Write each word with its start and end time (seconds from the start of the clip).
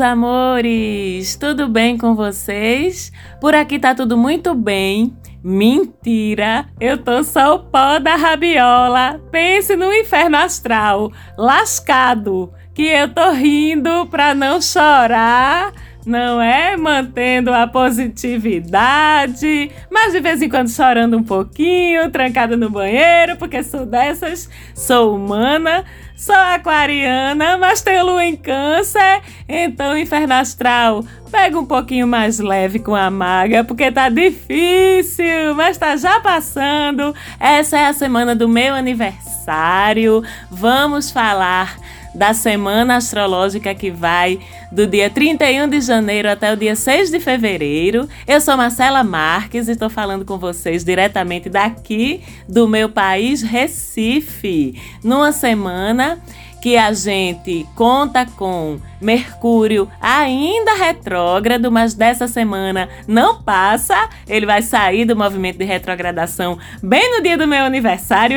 Meus 0.00 0.12
amores! 0.12 1.36
Tudo 1.36 1.68
bem 1.68 1.98
com 1.98 2.14
vocês? 2.14 3.12
Por 3.38 3.54
aqui 3.54 3.78
tá 3.78 3.94
tudo 3.94 4.16
muito 4.16 4.54
bem. 4.54 5.14
Mentira! 5.44 6.64
Eu 6.80 6.96
tô 6.96 7.22
só 7.22 7.56
o 7.56 7.58
pó 7.58 7.98
da 7.98 8.16
rabiola. 8.16 9.20
Pense 9.30 9.76
no 9.76 9.92
inferno 9.92 10.38
astral, 10.38 11.12
lascado, 11.36 12.50
que 12.72 12.84
eu 12.84 13.12
tô 13.12 13.30
rindo 13.32 14.06
pra 14.06 14.34
não 14.34 14.58
chorar 14.62 15.70
não 16.06 16.40
é? 16.40 16.76
Mantendo 16.76 17.52
a 17.52 17.66
positividade, 17.66 19.70
mas 19.90 20.12
de 20.12 20.20
vez 20.20 20.40
em 20.40 20.48
quando 20.48 20.70
chorando 20.70 21.16
um 21.16 21.22
pouquinho, 21.22 22.10
trancada 22.10 22.56
no 22.56 22.70
banheiro, 22.70 23.36
porque 23.36 23.62
sou 23.62 23.84
dessas, 23.84 24.48
sou 24.74 25.14
humana, 25.14 25.84
sou 26.20 26.34
aquariana, 26.34 27.56
mas 27.56 27.80
tenho 27.80 28.04
lua 28.04 28.22
em 28.22 28.36
câncer, 28.36 29.22
então 29.48 29.96
inferno 29.96 30.34
astral, 30.34 31.02
pega 31.30 31.58
um 31.58 31.64
pouquinho 31.64 32.06
mais 32.06 32.38
leve 32.38 32.78
com 32.78 32.94
a 32.94 33.10
maga, 33.10 33.64
porque 33.64 33.90
tá 33.90 34.10
difícil, 34.10 35.54
mas 35.56 35.78
tá 35.78 35.96
já 35.96 36.20
passando. 36.20 37.14
Essa 37.38 37.78
é 37.78 37.86
a 37.86 37.94
semana 37.94 38.36
do 38.36 38.46
meu 38.46 38.74
aniversário. 38.74 40.22
Vamos 40.50 41.10
falar 41.10 41.78
da 42.14 42.34
semana 42.34 42.96
astrológica 42.96 43.74
que 43.74 43.90
vai 43.90 44.38
do 44.70 44.86
dia 44.86 45.08
31 45.08 45.68
de 45.68 45.80
janeiro 45.80 46.30
até 46.30 46.52
o 46.52 46.56
dia 46.56 46.74
6 46.74 47.10
de 47.10 47.20
fevereiro. 47.20 48.08
Eu 48.26 48.40
sou 48.40 48.56
Marcela 48.56 49.02
Marques 49.02 49.68
e 49.68 49.72
estou 49.72 49.90
falando 49.90 50.24
com 50.24 50.38
vocês 50.38 50.84
diretamente 50.84 51.48
daqui 51.48 52.22
do 52.48 52.68
meu 52.68 52.88
país, 52.88 53.42
Recife, 53.42 54.80
numa 55.02 55.32
semana 55.32 56.20
que 56.60 56.76
a 56.76 56.92
gente 56.92 57.66
conta 57.74 58.26
com 58.26 58.78
Mercúrio 59.00 59.90
ainda 60.00 60.74
retrógrado, 60.74 61.72
mas 61.72 61.94
dessa 61.94 62.28
semana 62.28 62.88
não 63.08 63.42
passa. 63.42 64.08
Ele 64.28 64.44
vai 64.44 64.60
sair 64.60 65.06
do 65.06 65.16
movimento 65.16 65.56
de 65.56 65.64
retrogradação 65.64 66.58
bem 66.82 67.16
no 67.16 67.22
dia 67.22 67.38
do 67.38 67.48
meu 67.48 67.64
aniversário, 67.64 68.36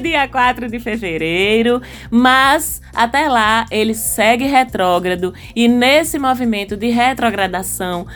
dia 0.00 0.28
4 0.28 0.68
de 0.68 0.78
fevereiro. 0.78 1.82
Mas 2.10 2.80
até 2.94 3.28
lá 3.28 3.66
ele 3.70 3.94
segue 3.94 4.44
retrógrado 4.44 5.34
e 5.54 5.66
nesse 5.66 6.18
movimento 6.18 6.76
de 6.76 6.88
retrogradação 6.90 8.06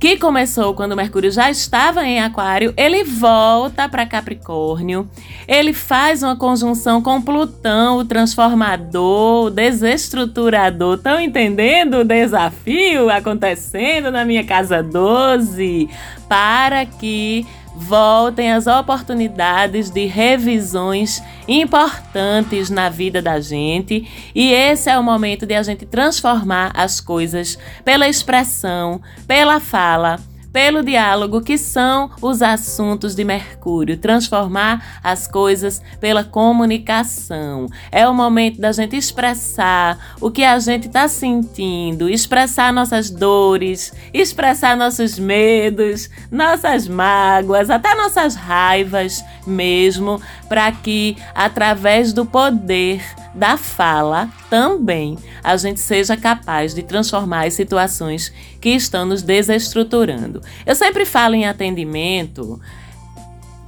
que 0.00 0.16
começou 0.16 0.72
quando 0.72 0.96
Mercúrio 0.96 1.30
já 1.30 1.50
estava 1.50 2.06
em 2.06 2.20
Aquário, 2.20 2.72
ele 2.74 3.04
volta 3.04 3.86
para 3.86 4.06
Capricórnio. 4.06 5.06
Ele 5.46 5.74
faz 5.74 6.22
uma 6.22 6.34
conjunção 6.34 7.02
com 7.02 7.20
Plutão, 7.20 7.98
o 7.98 8.04
transformador, 8.06 9.44
o 9.44 9.50
desestruturador. 9.50 10.96
Estão 10.96 11.20
entendendo 11.20 11.98
o 11.98 12.04
desafio 12.04 13.10
acontecendo 13.10 14.10
na 14.10 14.24
minha 14.24 14.42
casa 14.42 14.82
12? 14.82 15.90
Para 16.26 16.86
que 16.86 17.46
voltem 17.80 18.52
as 18.52 18.66
oportunidades 18.66 19.88
de 19.90 20.04
revisões 20.04 21.22
importantes 21.48 22.68
na 22.68 22.90
vida 22.90 23.22
da 23.22 23.40
gente, 23.40 24.06
e 24.34 24.52
esse 24.52 24.90
é 24.90 24.98
o 24.98 25.02
momento 25.02 25.46
de 25.46 25.54
a 25.54 25.62
gente 25.62 25.86
transformar 25.86 26.72
as 26.74 27.00
coisas 27.00 27.58
pela 27.82 28.06
expressão, 28.06 29.00
pela 29.26 29.58
fala 29.58 30.20
pelo 30.52 30.82
diálogo, 30.82 31.40
que 31.40 31.56
são 31.56 32.10
os 32.20 32.42
assuntos 32.42 33.14
de 33.14 33.24
Mercúrio, 33.24 33.96
transformar 33.96 35.00
as 35.02 35.26
coisas 35.26 35.82
pela 36.00 36.24
comunicação. 36.24 37.66
É 37.90 38.06
o 38.08 38.14
momento 38.14 38.60
da 38.60 38.72
gente 38.72 38.96
expressar 38.96 40.16
o 40.20 40.30
que 40.30 40.42
a 40.42 40.58
gente 40.58 40.86
está 40.86 41.06
sentindo, 41.08 42.08
expressar 42.08 42.72
nossas 42.72 43.10
dores, 43.10 43.92
expressar 44.12 44.76
nossos 44.76 45.18
medos, 45.18 46.10
nossas 46.30 46.88
mágoas, 46.88 47.70
até 47.70 47.94
nossas 47.94 48.34
raivas 48.34 49.24
mesmo, 49.46 50.20
para 50.48 50.70
que 50.72 51.16
através 51.34 52.12
do 52.12 52.26
poder 52.26 53.02
da 53.34 53.56
fala 53.56 54.28
também 54.48 55.16
a 55.42 55.56
gente 55.56 55.78
seja 55.80 56.16
capaz 56.16 56.74
de 56.74 56.82
transformar 56.82 57.46
as 57.46 57.54
situações 57.54 58.32
que 58.60 58.70
estão 58.70 59.06
nos 59.06 59.22
desestruturando. 59.22 60.39
Eu 60.64 60.74
sempre 60.74 61.04
falo 61.04 61.34
em 61.34 61.46
atendimento 61.46 62.60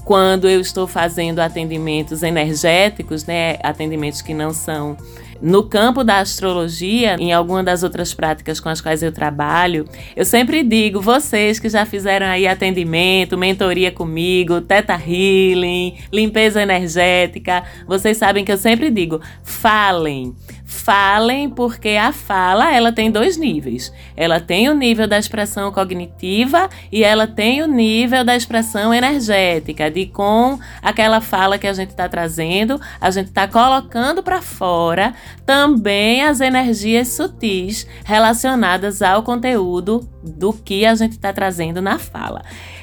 quando 0.05 0.49
eu 0.49 0.61
estou 0.61 0.87
fazendo 0.87 1.39
atendimentos 1.39 2.23
energéticos, 2.23 3.25
né, 3.25 3.59
atendimentos 3.63 4.21
que 4.21 4.35
não 4.35 4.53
são 4.53 4.97
no 5.43 5.65
campo 5.65 6.05
da 6.05 6.21
astrologia, 6.21 7.17
em 7.19 7.33
alguma 7.33 7.65
das 7.65 7.83
outras 7.83 8.15
práticas 8.15 8.61
com 8.61 8.69
as 8.69 8.81
quais 8.81 9.03
eu 9.03 9.11
trabalho, 9.11 9.89
eu 10.15 10.25
sempre 10.25 10.63
digo, 10.63 11.01
vocês 11.01 11.59
que 11.59 11.69
já 11.69 11.85
fizeram 11.85 12.27
aí 12.27 12.47
atendimento, 12.47 13.37
mentoria 13.37 13.91
comigo, 13.91 14.61
teta 14.61 14.95
healing, 14.95 15.97
limpeza 16.13 16.63
energética, 16.63 17.65
vocês 17.89 18.17
sabem 18.17 18.45
que 18.45 18.53
eu 18.53 18.57
sempre 18.57 18.89
digo, 18.89 19.21
falem 19.43 20.33
falem, 20.73 21.49
porque 21.49 21.91
a 21.91 22.13
fala 22.13 22.75
ela 22.75 22.91
tem 22.91 23.11
dois 23.11 23.37
níveis. 23.37 23.93
Ela 24.17 24.41
tem 24.41 24.69
o 24.69 24.75
nível 24.75 25.07
da 25.07 25.19
expressão 25.19 25.71
cognitiva 25.71 26.69
e 26.91 27.05
ela 27.05 27.27
tem 27.27 27.63
o 27.63 27.69
nível 27.69 28.25
da 28.25 28.35
expressão 28.35 28.93
energética, 28.93 29.91
de 29.91 30.07
com 30.07 30.59
aquela 30.83 31.21
fala 31.21 31.59
que 31.59 31.67
a 31.67 31.73
gente 31.73 31.91
está 31.91 32.09
trazendo, 32.09 32.81
a 33.01 33.11
gente 33.11 33.29
está 33.29 33.47
colocando 33.47 34.23
para 34.23 34.43
fora 34.43 35.15
também 35.47 36.23
as 36.23 36.41
energias 36.41 37.09
sutis 37.09 37.87
relacionadas 38.05 39.03
ao 39.03 39.23
conteúdo 39.23 40.09
do 40.23 40.53
que 40.53 40.87
a 40.87 40.95
gente 40.95 41.13
está 41.13 41.33
trazendo 41.33 41.83
na 41.83 41.99
fala. 41.99 42.43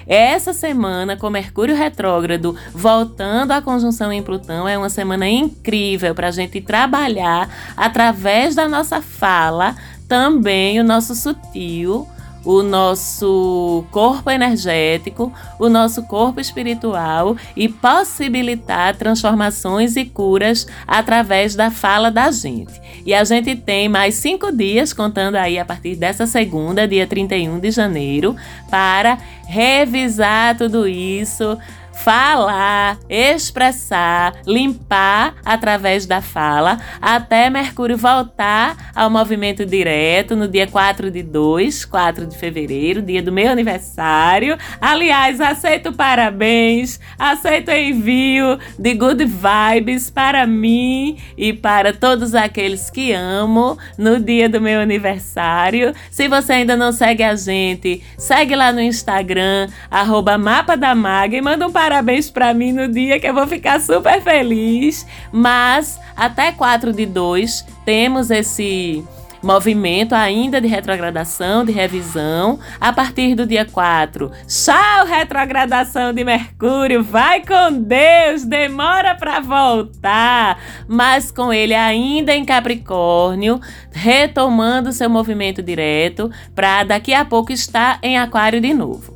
Essa 0.10 0.54
semana, 0.54 1.16
com 1.16 1.30
Mercúrio 1.30 1.76
retrógrado 1.76 2.56
voltando 2.74 3.52
à 3.52 3.62
conjunção 3.62 4.12
em 4.12 4.24
Plutão, 4.24 4.68
é 4.68 4.76
uma 4.76 4.90
semana 4.90 5.30
incrível 5.30 6.16
para 6.16 6.30
a 6.30 6.32
gente 6.32 6.60
trabalhar 6.62 7.48
através 7.80 8.54
da 8.54 8.68
nossa 8.68 9.02
fala 9.02 9.76
também 10.08 10.80
o 10.80 10.84
nosso 10.84 11.16
sutil 11.16 12.08
o 12.44 12.64
nosso 12.64 13.84
corpo 13.92 14.30
energético, 14.32 15.32
o 15.60 15.70
nosso 15.70 16.04
corpo 16.04 16.40
espiritual 16.40 17.36
e 17.56 17.68
possibilitar 17.68 18.96
transformações 18.96 19.96
e 19.96 20.06
curas 20.06 20.66
através 20.88 21.56
da 21.56 21.70
fala 21.70 22.10
da 22.10 22.32
gente. 22.32 22.80
E 23.06 23.14
a 23.14 23.24
gente 23.24 23.56
tem 23.56 23.90
mais 23.90 24.16
cinco 24.16 24.52
dias, 24.52 24.94
contando 24.94 25.36
aí 25.36 25.58
a 25.58 25.66
partir 25.66 25.96
dessa 25.96 26.26
segunda, 26.26 26.88
dia 26.88 27.08
31 27.08 27.60
de 27.60 27.72
janeiro, 27.72 28.36
para 28.70 29.18
revisar 29.48 30.58
tudo 30.58 30.88
isso, 30.88 31.58
falar, 32.04 32.98
expressar, 33.10 34.42
limpar 34.48 35.36
através 35.44 36.06
da 36.06 36.22
fala, 36.22 36.80
até 37.02 37.50
Mercúrio 37.50 37.98
voltar 37.98 38.92
ao 38.96 39.10
movimento 39.10 39.66
direto 39.66 40.36
no 40.36 40.48
dia 40.48 40.66
4 40.66 41.12
de 41.12 41.22
2, 41.22 41.86
4 41.86 42.26
de 42.26 42.38
fevereiro, 42.38 43.02
dia 43.02 43.22
do 43.22 43.32
meu 43.32 43.52
aniversário. 43.52 44.58
Aliás, 44.80 45.42
aceito 45.42 45.92
parabéns, 45.92 47.00
aceito 47.18 47.70
envio 47.72 48.58
de 48.78 48.94
good 48.94 49.26
vibes 49.26 50.10
para 50.10 50.48
mim 50.48 51.18
e 51.38 51.52
para 51.52 51.94
todos 51.94 52.34
aqueles 52.34 52.90
que 52.90 53.12
amo 53.12 53.78
no 53.98 54.20
dia 54.20 54.48
do 54.48 54.62
meu 54.62 54.80
aniversário. 54.80 55.94
Se 56.10 56.30
você 56.30 56.54
ainda 56.54 56.78
não 56.78 56.94
segue 56.94 57.24
a 57.24 57.36
gente, 57.36 58.02
segue 58.18 58.56
lá 58.56 58.72
no 58.72 58.82
Instagram, 58.82 59.68
arroba 59.92 60.38
Mapa 60.38 60.78
da 60.78 60.96
Maga 60.96 61.36
e 61.36 61.42
manda 61.42 61.68
um 61.68 61.72
parabéns 61.72 61.89
parabéns 61.90 62.30
para 62.30 62.54
mim 62.54 62.72
no 62.72 62.88
dia 62.88 63.20
que 63.20 63.26
eu 63.26 63.34
vou 63.34 63.48
ficar 63.48 63.82
super 63.82 64.22
feliz. 64.22 65.08
Mas 65.32 66.00
até 66.16 66.52
4 66.52 66.94
de 66.94 67.08
2 67.08 67.66
temos 67.84 68.30
esse 68.30 69.04
movimento 69.42 70.14
ainda 70.14 70.62
de 70.62 70.68
retrogradação, 70.68 71.66
de 71.66 71.72
revisão. 71.72 72.60
A 72.80 72.94
partir 72.94 73.34
do 73.34 73.44
dia 73.48 73.66
4, 73.66 74.32
tchau, 74.46 75.06
retrogradação 75.08 76.14
de 76.14 76.24
Mercúrio, 76.24 77.04
vai 77.04 77.42
com 77.44 77.82
Deus, 77.82 78.46
demora 78.46 79.16
para 79.16 79.40
voltar, 79.40 80.60
mas 80.88 81.32
com 81.32 81.52
ele 81.52 81.74
ainda 81.74 82.36
em 82.36 82.46
Capricórnio, 82.46 83.60
retomando 83.92 84.92
seu 84.92 85.10
movimento 85.10 85.64
direto, 85.64 86.30
para 86.54 86.84
daqui 86.84 87.16
a 87.16 87.26
pouco 87.26 87.52
estar 87.52 87.98
em 88.04 88.20
Aquário 88.20 88.62
de 88.62 88.76
novo. 88.76 89.16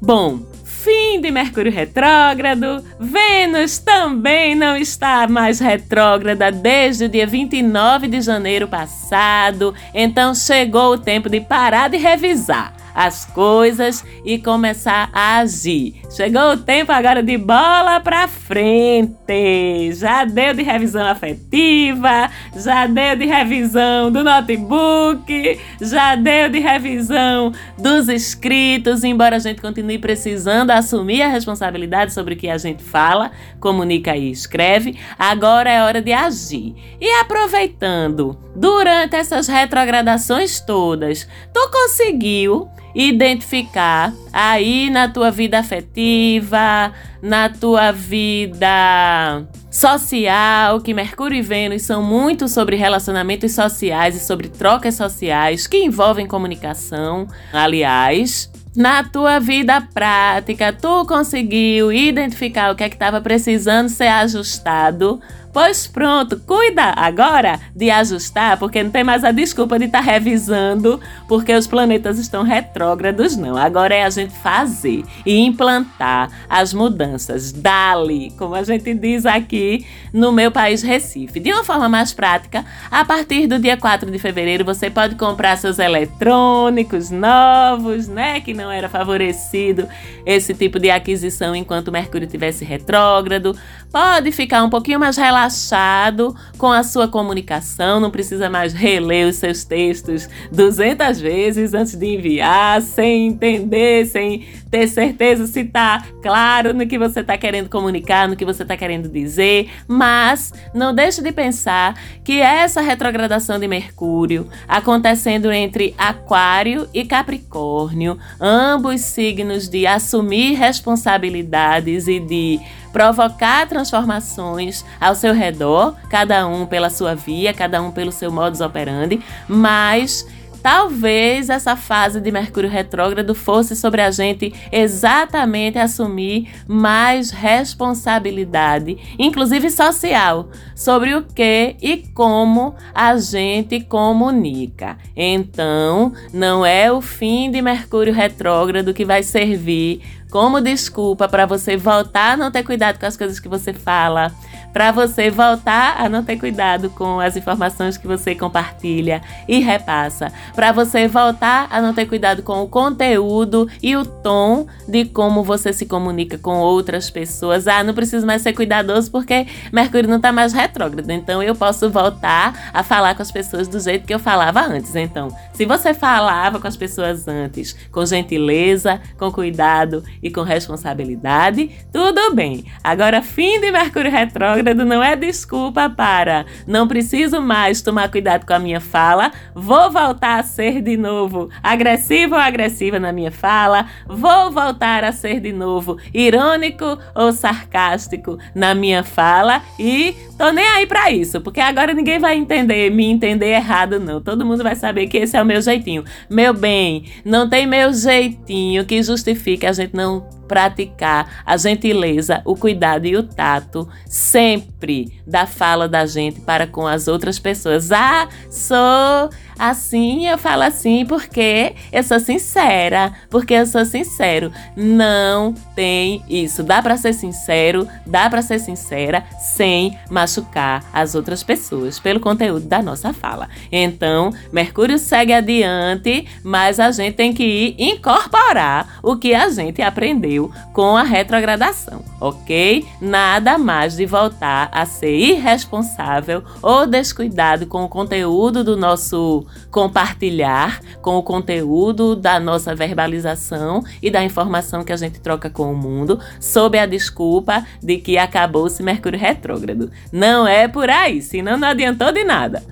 Bom, 0.00 0.53
fim 0.84 1.18
de 1.18 1.30
Mercúrio 1.30 1.72
retrógrado. 1.72 2.84
Vênus 3.00 3.78
também 3.78 4.54
não 4.54 4.76
está 4.76 5.26
mais 5.26 5.58
retrógrada 5.58 6.52
desde 6.52 7.06
o 7.06 7.08
dia 7.08 7.26
29 7.26 8.06
de 8.06 8.20
janeiro 8.20 8.68
passado. 8.68 9.74
Então 9.94 10.34
chegou 10.34 10.92
o 10.92 10.98
tempo 10.98 11.30
de 11.30 11.40
parar 11.40 11.88
de 11.88 11.96
revisar. 11.96 12.83
As 12.94 13.24
coisas 13.24 14.04
e 14.24 14.38
começar 14.38 15.10
a 15.12 15.38
agir. 15.38 16.00
Chegou 16.10 16.52
o 16.52 16.56
tempo 16.56 16.92
agora 16.92 17.22
de 17.22 17.36
bola 17.36 17.98
pra 18.00 18.28
frente. 18.28 19.92
Já 19.94 20.24
deu 20.24 20.54
de 20.54 20.62
revisão 20.62 21.04
afetiva, 21.04 22.30
já 22.56 22.86
deu 22.86 23.16
de 23.16 23.26
revisão 23.26 24.12
do 24.12 24.22
notebook, 24.22 25.58
já 25.80 26.14
deu 26.14 26.48
de 26.48 26.60
revisão 26.60 27.52
dos 27.76 28.08
escritos, 28.08 29.02
embora 29.02 29.36
a 29.36 29.40
gente 29.40 29.60
continue 29.60 29.98
precisando 29.98 30.70
assumir 30.70 31.22
a 31.22 31.28
responsabilidade 31.28 32.12
sobre 32.12 32.34
o 32.34 32.36
que 32.36 32.48
a 32.48 32.58
gente 32.58 32.82
fala, 32.82 33.32
comunica 33.58 34.16
e 34.16 34.30
escreve. 34.30 34.96
Agora 35.18 35.70
é 35.70 35.82
hora 35.82 36.00
de 36.00 36.12
agir. 36.12 36.74
E 37.00 37.10
aproveitando, 37.20 38.38
durante 38.54 39.16
essas 39.16 39.48
retrogradações 39.48 40.60
todas, 40.60 41.28
tu 41.52 41.70
conseguiu 41.70 42.68
identificar 42.94 44.12
aí 44.32 44.88
na 44.88 45.08
tua 45.08 45.30
vida 45.30 45.58
afetiva, 45.58 46.92
na 47.20 47.48
tua 47.48 47.90
vida 47.90 49.44
social, 49.70 50.80
que 50.80 50.94
Mercúrio 50.94 51.36
e 51.36 51.42
Vênus 51.42 51.82
são 51.82 52.02
muito 52.02 52.46
sobre 52.46 52.76
relacionamentos 52.76 53.52
sociais 53.52 54.14
e 54.14 54.20
sobre 54.20 54.48
trocas 54.48 54.94
sociais 54.94 55.66
que 55.66 55.78
envolvem 55.78 56.26
comunicação. 56.26 57.26
Aliás, 57.52 58.48
na 58.76 59.04
tua 59.04 59.38
vida 59.38 59.80
prática, 59.80 60.72
tu 60.72 61.04
conseguiu 61.06 61.92
identificar 61.92 62.72
o 62.72 62.76
que 62.76 62.84
é 62.84 62.88
que 62.88 62.96
estava 62.96 63.20
precisando 63.20 63.88
ser 63.88 64.08
ajustado 64.08 65.20
Pois 65.54 65.86
pronto, 65.86 66.40
cuida 66.40 66.92
agora 66.96 67.60
de 67.76 67.88
ajustar, 67.88 68.58
porque 68.58 68.82
não 68.82 68.90
tem 68.90 69.04
mais 69.04 69.22
a 69.22 69.30
desculpa 69.30 69.78
de 69.78 69.84
estar 69.84 70.02
tá 70.02 70.04
revisando, 70.04 71.00
porque 71.28 71.54
os 71.54 71.68
planetas 71.68 72.18
estão 72.18 72.42
retrógrados, 72.42 73.36
não. 73.36 73.56
Agora 73.56 73.94
é 73.94 74.02
a 74.02 74.10
gente 74.10 74.34
fazer 74.34 75.04
e 75.24 75.38
implantar 75.38 76.28
as 76.50 76.74
mudanças. 76.74 77.52
Dali, 77.52 78.32
como 78.36 78.56
a 78.56 78.64
gente 78.64 78.92
diz 78.94 79.24
aqui 79.24 79.86
no 80.12 80.32
meu 80.32 80.50
país 80.50 80.82
Recife. 80.82 81.38
De 81.38 81.52
uma 81.52 81.62
forma 81.62 81.88
mais 81.88 82.12
prática, 82.12 82.64
a 82.90 83.04
partir 83.04 83.46
do 83.46 83.56
dia 83.60 83.76
4 83.76 84.10
de 84.10 84.18
fevereiro 84.18 84.64
você 84.64 84.90
pode 84.90 85.14
comprar 85.14 85.56
seus 85.56 85.78
eletrônicos 85.78 87.12
novos, 87.12 88.08
né? 88.08 88.40
Que 88.40 88.52
não 88.52 88.72
era 88.72 88.88
favorecido 88.88 89.86
esse 90.26 90.52
tipo 90.52 90.80
de 90.80 90.90
aquisição 90.90 91.54
enquanto 91.54 91.92
Mercúrio 91.92 92.26
tivesse 92.26 92.64
retrógrado. 92.64 93.56
Pode 93.92 94.32
ficar 94.32 94.64
um 94.64 94.70
pouquinho 94.70 94.98
mais 94.98 95.16
relaxado 95.16 95.43
relaxado 95.44 96.34
com 96.56 96.72
a 96.72 96.82
sua 96.82 97.06
comunicação, 97.06 98.00
não 98.00 98.10
precisa 98.10 98.48
mais 98.48 98.72
reler 98.72 99.28
os 99.28 99.36
seus 99.36 99.64
textos 99.64 100.28
200 100.50 101.20
vezes 101.20 101.74
antes 101.74 101.94
de 101.94 102.06
enviar, 102.06 102.80
sem 102.80 103.28
entender, 103.28 104.06
sem 104.06 104.46
ter 104.74 104.88
certeza 104.88 105.46
se 105.46 105.60
está 105.60 106.02
claro 106.20 106.74
no 106.74 106.84
que 106.84 106.98
você 106.98 107.20
está 107.20 107.38
querendo 107.38 107.68
comunicar, 107.68 108.26
no 108.26 108.34
que 108.34 108.44
você 108.44 108.64
está 108.64 108.76
querendo 108.76 109.08
dizer, 109.08 109.70
mas 109.86 110.52
não 110.74 110.92
deixe 110.92 111.22
de 111.22 111.30
pensar 111.30 111.94
que 112.24 112.40
essa 112.40 112.80
retrogradação 112.80 113.56
de 113.56 113.68
Mercúrio 113.68 114.48
acontecendo 114.66 115.52
entre 115.52 115.94
Aquário 115.96 116.88
e 116.92 117.04
Capricórnio, 117.04 118.18
ambos 118.40 119.00
signos 119.02 119.68
de 119.68 119.86
assumir 119.86 120.54
responsabilidades 120.54 122.08
e 122.08 122.18
de 122.18 122.58
provocar 122.92 123.68
transformações 123.68 124.84
ao 125.00 125.14
seu 125.14 125.32
redor, 125.32 125.94
cada 126.08 126.48
um 126.48 126.66
pela 126.66 126.90
sua 126.90 127.14
via, 127.14 127.54
cada 127.54 127.80
um 127.80 127.92
pelo 127.92 128.10
seu 128.10 128.32
modus 128.32 128.60
operandi, 128.60 129.20
mas 129.48 130.26
talvez 130.64 131.50
essa 131.50 131.76
fase 131.76 132.22
de 132.22 132.30
Mercúrio 132.30 132.70
retrógrado 132.70 133.34
fosse 133.34 133.76
sobre 133.76 134.00
a 134.00 134.10
gente 134.10 134.50
exatamente 134.72 135.78
assumir 135.78 136.48
mais 136.66 137.30
responsabilidade, 137.30 138.96
inclusive 139.18 139.70
social, 139.70 140.48
sobre 140.74 141.14
o 141.14 141.22
que 141.22 141.76
e 141.82 141.98
como 142.14 142.74
a 142.94 143.14
gente 143.18 143.78
comunica. 143.80 144.96
Então, 145.14 146.14
não 146.32 146.64
é 146.64 146.90
o 146.90 147.02
fim 147.02 147.50
de 147.50 147.60
Mercúrio 147.60 148.14
retrógrado 148.14 148.94
que 148.94 149.04
vai 149.04 149.22
servir 149.22 150.00
como 150.30 150.60
desculpa 150.60 151.28
para 151.28 151.46
você 151.46 151.76
voltar 151.76 152.32
a 152.32 152.36
não 152.36 152.50
ter 152.50 152.64
cuidado 152.64 152.98
com 152.98 153.06
as 153.06 153.16
coisas 153.16 153.38
que 153.38 153.48
você 153.48 153.72
fala, 153.72 154.32
para 154.74 154.90
você 154.90 155.30
voltar 155.30 155.94
a 156.00 156.08
não 156.08 156.24
ter 156.24 156.36
cuidado 156.36 156.90
com 156.90 157.20
as 157.20 157.36
informações 157.36 157.96
que 157.96 158.08
você 158.08 158.34
compartilha 158.34 159.22
e 159.46 159.60
repassa, 159.60 160.32
para 160.52 160.72
você 160.72 161.06
voltar 161.06 161.68
a 161.70 161.80
não 161.80 161.94
ter 161.94 162.06
cuidado 162.06 162.42
com 162.42 162.60
o 162.60 162.68
conteúdo 162.68 163.68
e 163.80 163.96
o 163.96 164.04
tom 164.04 164.66
de 164.88 165.04
como 165.04 165.44
você 165.44 165.72
se 165.72 165.86
comunica 165.86 166.36
com 166.36 166.58
outras 166.58 167.08
pessoas. 167.08 167.68
Ah, 167.68 167.84
não 167.84 167.94
preciso 167.94 168.26
mais 168.26 168.42
ser 168.42 168.52
cuidadoso 168.52 169.12
porque 169.12 169.46
Mercúrio 169.72 170.08
não 170.10 170.16
está 170.16 170.32
mais 170.32 170.52
retrógrado, 170.52 171.08
então 171.08 171.40
eu 171.40 171.54
posso 171.54 171.88
voltar 171.88 172.70
a 172.74 172.82
falar 172.82 173.14
com 173.14 173.22
as 173.22 173.30
pessoas 173.30 173.68
do 173.68 173.78
jeito 173.78 174.04
que 174.04 174.12
eu 174.12 174.18
falava 174.18 174.60
antes. 174.60 174.96
Então, 174.96 175.28
se 175.52 175.64
você 175.64 175.94
falava 175.94 176.58
com 176.58 176.66
as 176.66 176.76
pessoas 176.76 177.28
antes 177.28 177.76
com 177.92 178.04
gentileza, 178.04 179.00
com 179.16 179.30
cuidado 179.30 180.02
e 180.20 180.32
com 180.32 180.42
responsabilidade, 180.42 181.70
tudo 181.92 182.34
bem. 182.34 182.64
Agora, 182.82 183.22
fim 183.22 183.60
de 183.60 183.70
Mercúrio 183.70 184.10
retrógrado 184.10 184.63
não 184.72 185.02
é 185.02 185.16
desculpa 185.16 185.90
para 185.90 186.46
não 186.66 186.86
preciso 186.86 187.40
mais 187.40 187.82
tomar 187.82 188.10
cuidado 188.10 188.46
com 188.46 188.54
a 188.54 188.58
minha 188.58 188.80
fala, 188.80 189.32
vou 189.54 189.90
voltar 189.90 190.40
a 190.40 190.42
ser 190.42 190.80
de 190.80 190.96
novo 190.96 191.50
agressivo 191.62 192.34
ou 192.34 192.40
agressiva 192.40 192.98
na 192.98 193.12
minha 193.12 193.30
fala, 193.30 193.86
vou 194.06 194.50
voltar 194.50 195.04
a 195.04 195.12
ser 195.12 195.40
de 195.40 195.52
novo 195.52 195.98
irônico 196.12 196.98
ou 197.14 197.32
sarcástico 197.32 198.38
na 198.54 198.74
minha 198.74 199.02
fala 199.02 199.62
e 199.78 200.14
tô 200.38 200.50
nem 200.50 200.66
aí 200.66 200.86
para 200.86 201.10
isso, 201.10 201.40
porque 201.40 201.60
agora 201.60 201.92
ninguém 201.92 202.18
vai 202.18 202.36
entender, 202.36 202.90
me 202.90 203.06
entender 203.06 203.48
errado 203.48 203.98
não. 203.98 204.20
Todo 204.20 204.44
mundo 204.44 204.62
vai 204.62 204.76
saber 204.76 205.06
que 205.06 205.18
esse 205.18 205.36
é 205.36 205.42
o 205.42 205.46
meu 205.46 205.60
jeitinho. 205.60 206.04
Meu 206.30 206.54
bem, 206.54 207.04
não 207.24 207.48
tem 207.48 207.66
meu 207.66 207.92
jeitinho 207.92 208.84
que 208.84 209.02
justifique 209.02 209.66
a 209.66 209.72
gente 209.72 209.94
não 209.94 210.26
praticar 210.46 211.42
a 211.44 211.56
gentileza, 211.56 212.42
o 212.44 212.56
cuidado 212.56 213.06
e 213.06 213.16
o 213.16 213.22
tato 213.22 213.88
sempre 214.06 215.20
da 215.26 215.46
fala 215.46 215.88
da 215.88 216.06
gente 216.06 216.40
para 216.40 216.66
com 216.66 216.86
as 216.86 217.08
outras 217.08 217.38
pessoas. 217.38 217.90
Ah, 217.92 218.28
sou 218.50 219.30
Assim 219.58 220.26
eu 220.26 220.38
falo 220.38 220.62
assim 220.62 221.04
porque 221.06 221.74
eu 221.92 222.02
sou 222.02 222.20
sincera, 222.20 223.12
porque 223.30 223.54
eu 223.54 223.66
sou 223.66 223.84
sincero. 223.84 224.52
Não 224.76 225.54
tem 225.74 226.22
isso. 226.28 226.62
Dá 226.62 226.82
para 226.82 226.96
ser 226.96 227.12
sincero, 227.12 227.86
dá 228.06 228.28
para 228.28 228.42
ser 228.42 228.58
sincera 228.58 229.24
sem 229.38 229.96
machucar 230.10 230.84
as 230.92 231.14
outras 231.14 231.42
pessoas 231.42 231.98
pelo 231.98 232.20
conteúdo 232.20 232.66
da 232.66 232.82
nossa 232.82 233.12
fala. 233.12 233.48
Então, 233.70 234.30
Mercúrio 234.52 234.98
segue 234.98 235.32
adiante, 235.32 236.26
mas 236.42 236.80
a 236.80 236.90
gente 236.90 237.14
tem 237.14 237.32
que 237.32 237.44
ir 237.44 237.76
incorporar 237.78 238.98
o 239.02 239.16
que 239.16 239.34
a 239.34 239.48
gente 239.48 239.82
aprendeu 239.82 240.50
com 240.72 240.96
a 240.96 241.02
retrogradação, 241.02 242.04
ok? 242.20 242.86
Nada 243.00 243.58
mais 243.58 243.96
de 243.96 244.06
voltar 244.06 244.68
a 244.72 244.86
ser 244.86 245.14
irresponsável 245.14 246.42
ou 246.62 246.86
descuidado 246.86 247.66
com 247.66 247.84
o 247.84 247.88
conteúdo 247.88 248.64
do 248.64 248.76
nosso 248.76 249.43
compartilhar 249.70 250.80
com 251.00 251.16
o 251.16 251.22
conteúdo 251.22 252.14
da 252.14 252.38
nossa 252.38 252.74
verbalização 252.74 253.82
e 254.02 254.10
da 254.10 254.22
informação 254.22 254.84
que 254.84 254.92
a 254.92 254.96
gente 254.96 255.20
troca 255.20 255.50
com 255.50 255.72
o 255.72 255.76
mundo, 255.76 256.20
sob 256.40 256.78
a 256.78 256.86
desculpa 256.86 257.66
de 257.82 257.98
que 257.98 258.18
acabou-se 258.18 258.82
Mercúrio 258.82 259.18
retrógrado. 259.18 259.90
Não 260.12 260.46
é 260.46 260.68
por 260.68 260.88
aí, 260.90 261.22
senão 261.22 261.56
não 261.56 261.68
adiantou 261.68 262.12
de 262.12 262.24
nada. 262.24 262.62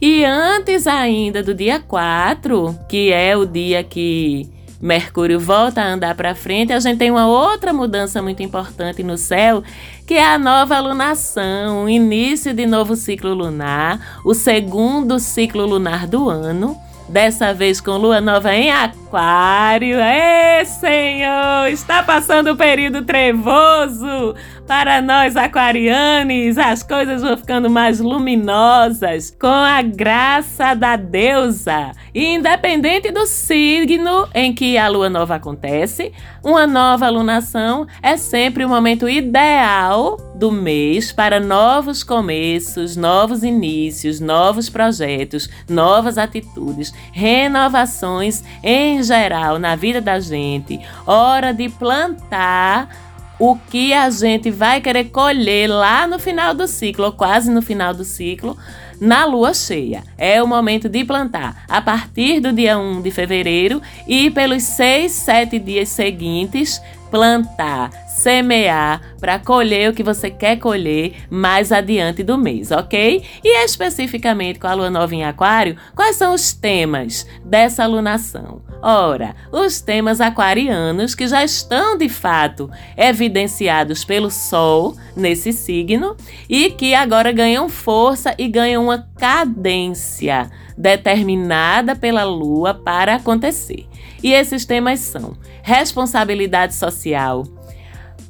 E 0.00 0.24
antes 0.24 0.86
ainda 0.86 1.42
do 1.42 1.54
dia 1.54 1.80
4, 1.80 2.78
que 2.88 3.10
é 3.12 3.36
o 3.36 3.46
dia 3.46 3.82
que 3.82 4.55
Mercúrio 4.80 5.40
volta 5.40 5.80
a 5.80 5.92
andar 5.92 6.14
para 6.14 6.34
frente, 6.34 6.72
a 6.72 6.80
gente 6.80 6.98
tem 6.98 7.10
uma 7.10 7.26
outra 7.26 7.72
mudança 7.72 8.20
muito 8.20 8.42
importante 8.42 9.02
no 9.02 9.16
céu, 9.16 9.62
que 10.06 10.14
é 10.14 10.24
a 10.24 10.38
nova 10.38 10.78
lunação, 10.78 11.84
o 11.84 11.88
início 11.88 12.52
de 12.52 12.66
novo 12.66 12.94
ciclo 12.94 13.32
lunar, 13.32 14.20
o 14.24 14.34
segundo 14.34 15.18
ciclo 15.18 15.64
lunar 15.64 16.06
do 16.06 16.28
ano. 16.28 16.76
Dessa 17.08 17.54
vez 17.54 17.80
com 17.80 17.92
lua 17.92 18.20
nova 18.20 18.52
em 18.52 18.72
Aquário. 18.72 19.96
Ê, 20.00 20.64
Senhor! 20.64 21.68
Está 21.70 22.02
passando 22.02 22.50
o 22.50 22.56
período 22.56 23.04
trevoso! 23.04 24.34
Para 24.66 25.00
nós 25.00 25.36
aquarianes, 25.36 26.58
as 26.58 26.82
coisas 26.82 27.22
vão 27.22 27.36
ficando 27.36 27.70
mais 27.70 28.00
luminosas 28.00 29.30
com 29.30 29.46
a 29.46 29.80
graça 29.80 30.74
da 30.74 30.96
deusa. 30.96 31.92
E 32.12 32.34
independente 32.34 33.12
do 33.12 33.26
signo 33.26 34.28
em 34.34 34.52
que 34.52 34.76
a 34.76 34.88
lua 34.88 35.08
nova 35.08 35.36
acontece, 35.36 36.12
uma 36.42 36.66
nova 36.66 37.06
alunação 37.06 37.86
é 38.02 38.16
sempre 38.16 38.64
o 38.64 38.68
momento 38.68 39.08
ideal 39.08 40.16
do 40.34 40.50
mês 40.50 41.12
para 41.12 41.38
novos 41.38 42.02
começos, 42.02 42.96
novos 42.96 43.44
inícios, 43.44 44.18
novos 44.18 44.68
projetos, 44.68 45.48
novas 45.68 46.18
atitudes, 46.18 46.92
renovações 47.12 48.42
em 48.62 49.00
geral 49.02 49.60
na 49.60 49.76
vida 49.76 50.00
da 50.00 50.18
gente. 50.18 50.80
Hora 51.06 51.52
de 51.52 51.68
plantar 51.68 53.06
o 53.38 53.56
que 53.56 53.92
a 53.92 54.08
gente 54.10 54.50
vai 54.50 54.80
querer 54.80 55.04
colher 55.04 55.68
lá 55.68 56.06
no 56.06 56.18
final 56.18 56.54
do 56.54 56.66
ciclo, 56.66 57.06
ou 57.06 57.12
quase 57.12 57.50
no 57.50 57.60
final 57.60 57.92
do 57.92 58.04
ciclo, 58.04 58.56
na 59.00 59.24
lua 59.24 59.52
cheia. 59.52 60.02
É 60.16 60.42
o 60.42 60.46
momento 60.46 60.88
de 60.88 61.04
plantar 61.04 61.64
a 61.68 61.80
partir 61.80 62.40
do 62.40 62.52
dia 62.52 62.78
1 62.78 63.02
de 63.02 63.10
fevereiro 63.10 63.82
e 64.06 64.30
pelos 64.30 64.62
6, 64.62 65.12
7 65.12 65.58
dias 65.58 65.90
seguintes, 65.90 66.80
plantar 67.10 67.90
semear 68.08 69.00
para 69.20 69.38
colher 69.38 69.90
o 69.90 69.94
que 69.94 70.02
você 70.02 70.30
quer 70.30 70.56
colher 70.58 71.14
mais 71.30 71.70
adiante 71.70 72.22
do 72.22 72.38
mês, 72.38 72.70
ok? 72.70 73.22
E 73.44 73.64
especificamente 73.64 74.58
com 74.58 74.66
a 74.66 74.74
lua 74.74 74.90
nova 74.90 75.14
em 75.14 75.24
Aquário, 75.24 75.76
quais 75.94 76.16
são 76.16 76.34
os 76.34 76.52
temas 76.52 77.26
dessa 77.44 77.84
alunação? 77.84 78.65
Ora, 78.88 79.34
os 79.50 79.80
temas 79.80 80.20
aquarianos 80.20 81.12
que 81.12 81.26
já 81.26 81.42
estão 81.42 81.98
de 81.98 82.08
fato 82.08 82.70
evidenciados 82.96 84.04
pelo 84.04 84.30
Sol 84.30 84.96
nesse 85.16 85.52
signo 85.52 86.16
e 86.48 86.70
que 86.70 86.94
agora 86.94 87.32
ganham 87.32 87.68
força 87.68 88.32
e 88.38 88.46
ganham 88.46 88.84
uma 88.84 89.08
cadência 89.18 90.48
determinada 90.78 91.96
pela 91.96 92.22
Lua 92.22 92.74
para 92.74 93.16
acontecer. 93.16 93.88
E 94.22 94.32
esses 94.32 94.64
temas 94.64 95.00
são 95.00 95.36
responsabilidade 95.64 96.76
social, 96.76 97.42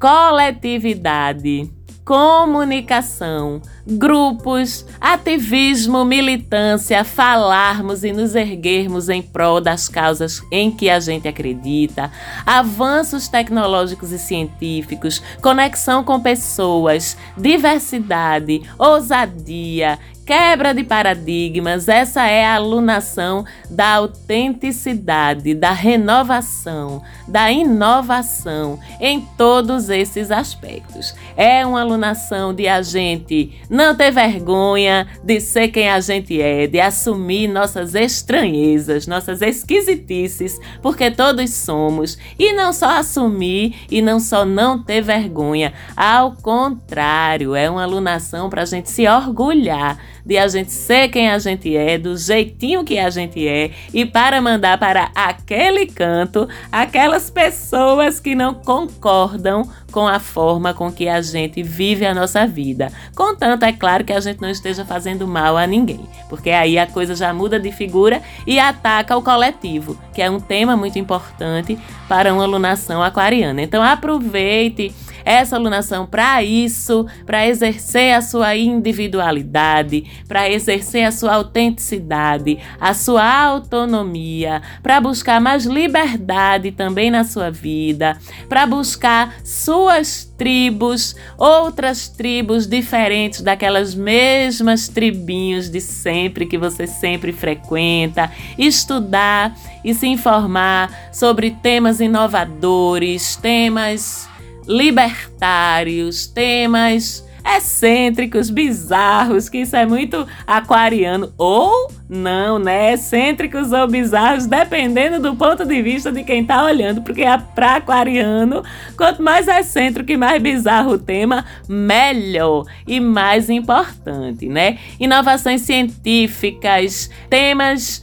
coletividade, 0.00 1.70
comunicação, 2.06 3.60
grupos, 3.84 4.86
ativismo, 5.00 6.04
militância, 6.04 7.02
falarmos 7.02 8.04
e 8.04 8.12
nos 8.12 8.36
erguermos 8.36 9.08
em 9.08 9.20
prol 9.20 9.60
das 9.60 9.88
causas 9.88 10.40
em 10.52 10.70
que 10.70 10.88
a 10.88 11.00
gente 11.00 11.26
acredita, 11.26 12.12
avanços 12.46 13.26
tecnológicos 13.26 14.12
e 14.12 14.20
científicos, 14.20 15.20
conexão 15.42 16.04
com 16.04 16.20
pessoas, 16.20 17.16
diversidade, 17.36 18.62
ousadia, 18.78 19.98
quebra 20.26 20.75
de 20.75 20.83
paradigmas, 20.83 21.88
essa 21.88 22.26
é 22.26 22.45
a 22.45 22.56
alunação 22.56 23.45
da 23.71 23.95
autenticidade, 23.95 25.54
da 25.54 25.71
renovação, 25.71 27.00
da 27.28 27.52
inovação 27.52 28.76
em 29.00 29.21
todos 29.38 29.88
esses 29.88 30.33
aspectos. 30.33 31.14
É 31.37 31.64
uma 31.64 31.80
alunação 31.80 32.52
de 32.52 32.66
a 32.66 32.83
gente 32.83 33.56
não 33.71 33.95
ter 33.95 34.11
vergonha 34.11 35.06
de 35.23 35.40
ser 35.40 35.68
quem 35.68 35.88
a 35.88 36.00
gente 36.00 36.42
é, 36.42 36.66
de 36.66 36.80
assumir 36.80 37.47
nossas 37.47 37.95
estranhezas, 37.95 39.06
nossas 39.06 39.40
esquisitices, 39.40 40.59
porque 40.83 41.09
todos 41.09 41.52
somos, 41.54 42.18
e 42.37 42.52
não 42.52 42.73
só 42.73 42.99
assumir 42.99 43.76
e 43.88 44.02
não 44.02 44.18
só 44.18 44.45
não 44.45 44.83
ter 44.83 45.02
vergonha, 45.02 45.73
ao 45.97 46.33
contrário, 46.33 47.54
é 47.54 47.71
uma 47.71 47.85
alunação 47.85 48.50
para 48.50 48.62
a 48.62 48.66
gente 48.66 48.90
se 48.90 49.06
orgulhar 49.06 50.15
de 50.26 50.37
a 50.37 50.49
gente 50.49 50.73
ser 50.73 51.09
quem 51.09 51.30
a 51.30 51.38
gente 51.38 51.76
é, 51.76 51.97
do 51.97 52.16
jeitinho 52.16 52.83
que 52.83 52.99
a 52.99 53.09
gente 53.09 53.47
é, 53.47 53.71
e 53.95 54.04
para 54.04 54.40
mandar 54.40 54.76
para 54.76 55.09
aquele 55.14 55.87
canto 55.87 56.49
aquelas 56.73 57.30
pessoas 57.30 58.18
que 58.18 58.35
não 58.35 58.52
concordam 58.52 59.71
com 59.92 60.06
a 60.06 60.18
forma 60.18 60.75
com 60.75 60.90
que 60.90 61.09
a 61.09 61.23
gente 61.23 61.62
vive 61.62 62.04
a 62.04 62.12
nossa 62.12 62.45
vida. 62.47 62.92
Contanto, 63.14 63.62
é 63.62 63.73
claro 63.73 64.04
que 64.04 64.12
a 64.12 64.21
gente 64.21 64.42
não 64.42 64.50
esteja 64.50 64.85
fazendo 64.85 65.26
mal 65.28 65.56
a 65.56 65.66
ninguém, 65.66 66.06
porque 66.28 66.50
aí 66.50 66.76
a 66.76 66.87
coisa 66.87 67.14
já 67.14 67.33
muda 67.33 67.59
de 67.59 67.71
figura 67.71 68.21
e 68.47 68.59
ataca 68.59 69.16
o 69.16 69.23
coletivo, 69.23 69.97
que 70.12 70.21
é 70.21 70.28
um 70.28 70.40
tema 70.40 70.76
muito 70.76 70.99
importante 70.99 71.78
para 72.09 72.35
uma 72.35 72.42
alunação 72.42 73.00
aquariana. 73.00 73.62
Então 73.62 73.83
aproveite 73.83 74.92
essa 75.26 75.56
alunação 75.56 76.06
para 76.06 76.40
isso, 76.45 77.04
para 77.26 77.45
exercer 77.45 78.14
a 78.14 78.23
sua 78.23 78.56
individualidade, 78.56 80.04
para 80.28 80.49
exercer 80.49 81.04
a 81.04 81.11
sua 81.11 81.35
autenticidade, 81.35 82.59
a 82.80 82.95
sua 82.95 83.45
autonomia, 83.45 84.62
para 84.85 85.00
buscar 85.00 85.40
mais 85.40 85.66
liberdade 85.66 86.71
também 86.71 87.11
na 87.11 87.25
sua 87.25 87.50
vida, 87.50 88.16
para 88.49 88.64
buscar 88.66 89.35
suas 89.42 90.25
tribos, 90.38 91.16
outras 91.37 92.09
tribos 92.09 92.68
diferentes 92.68 93.40
daquelas 93.40 93.97
mesmas 93.97 94.87
tribinhos 94.87 95.68
de 95.68 95.80
sempre 95.80 96.47
que 96.47 96.56
você 96.56 96.87
sempre 96.87 97.33
frequenta, 97.33 98.30
estudar 98.56 99.56
e 99.85 99.92
se 99.92 100.06
informar 100.06 101.11
sobre 101.12 101.50
temas 101.50 102.00
inovadores, 102.00 103.35
temas 103.35 104.28
libertários, 104.66 106.26
temas 106.26 107.25
excêntricos, 107.56 108.50
bizarros, 108.50 109.49
que 109.49 109.58
isso 109.58 109.76
é 109.76 109.87
muito 109.87 110.26
aquariano, 110.46 111.32
ou 111.38 111.88
não, 112.08 112.58
né? 112.58 112.92
Excêntricos 112.94 113.73
ou 113.73 113.87
bizarros, 113.87 114.46
dependendo 114.46 115.20
do 115.20 115.37
ponto 115.37 115.64
de 115.64 115.80
vista 115.80 116.11
de 116.11 116.25
quem 116.25 116.44
tá 116.44 116.64
olhando, 116.64 117.02
porque 117.02 117.23
para 117.54 117.76
aquariano, 117.76 118.64
quanto 118.96 119.23
mais 119.23 119.46
excêntrico 119.46 120.11
e 120.11 120.16
mais 120.16 120.42
bizarro 120.42 120.94
o 120.94 120.99
tema, 120.99 121.44
melhor 121.68 122.64
e 122.87 122.99
mais 122.99 123.49
importante, 123.49 124.49
né? 124.49 124.78
Inovações 124.99 125.62
científicas, 125.62 127.08
temas 127.30 128.02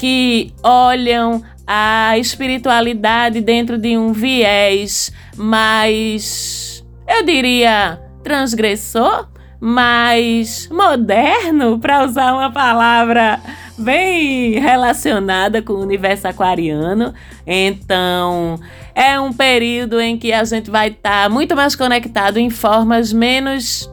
que 0.00 0.54
olham 0.62 1.42
a 1.66 2.16
espiritualidade 2.16 3.42
dentro 3.42 3.76
de 3.76 3.98
um 3.98 4.14
viés 4.14 5.12
mais, 5.36 6.82
eu 7.06 7.22
diria, 7.22 8.00
transgressor, 8.24 9.28
mais 9.60 10.70
moderno, 10.72 11.78
para 11.78 12.02
usar 12.02 12.32
uma 12.32 12.50
palavra 12.50 13.38
bem 13.76 14.58
relacionada 14.58 15.60
com 15.60 15.74
o 15.74 15.82
universo 15.82 16.26
aquariano. 16.26 17.12
Então, 17.46 18.58
é 18.94 19.20
um 19.20 19.34
período 19.34 20.00
em 20.00 20.16
que 20.16 20.32
a 20.32 20.44
gente 20.44 20.70
vai 20.70 20.88
estar 20.88 21.24
tá 21.24 21.28
muito 21.28 21.54
mais 21.54 21.76
conectado 21.76 22.38
em 22.38 22.48
formas 22.48 23.12
menos 23.12 23.86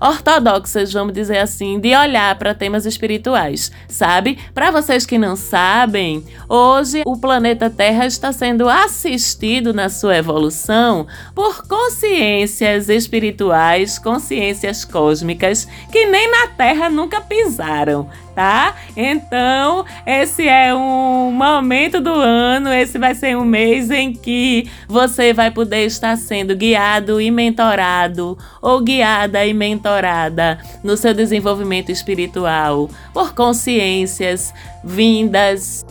ortodoxas, 0.00 0.92
vamos 0.92 1.12
dizer 1.12 1.38
assim, 1.38 1.78
de 1.80 1.94
olhar 1.94 2.36
para 2.38 2.54
temas 2.54 2.86
espirituais, 2.86 3.70
sabe? 3.88 4.38
Para 4.54 4.70
vocês 4.70 5.04
que 5.04 5.18
não 5.18 5.36
sabem, 5.36 6.24
hoje 6.48 7.02
o 7.06 7.16
planeta 7.16 7.70
Terra 7.70 8.06
está 8.06 8.32
sendo 8.32 8.68
assistido 8.68 9.72
na 9.72 9.88
sua 9.88 10.16
evolução 10.16 11.06
por 11.34 11.66
consciências 11.66 12.88
espirituais, 12.88 13.98
consciências 13.98 14.84
cósmicas 14.84 15.66
que 15.90 16.06
nem 16.06 16.30
na 16.30 16.48
Terra 16.48 16.88
nunca 16.88 17.20
pisaram, 17.20 18.08
tá? 18.38 18.76
Então, 18.96 19.84
esse 20.06 20.46
é 20.46 20.72
um 20.72 21.32
momento 21.32 22.00
do 22.00 22.12
ano, 22.12 22.72
esse 22.72 22.96
vai 22.96 23.12
ser 23.12 23.36
um 23.36 23.44
mês 23.44 23.90
em 23.90 24.12
que 24.12 24.70
você 24.86 25.32
vai 25.32 25.50
poder 25.50 25.84
estar 25.86 26.16
sendo 26.16 26.54
guiado 26.54 27.20
e 27.20 27.32
mentorado 27.32 28.38
ou 28.62 28.80
guiada 28.80 29.44
e 29.44 29.52
mentorada 29.52 30.56
no 30.84 30.96
seu 30.96 31.12
desenvolvimento 31.12 31.90
espiritual 31.90 32.88
por 33.12 33.34
consciências 33.34 34.54
vindas 34.84 35.84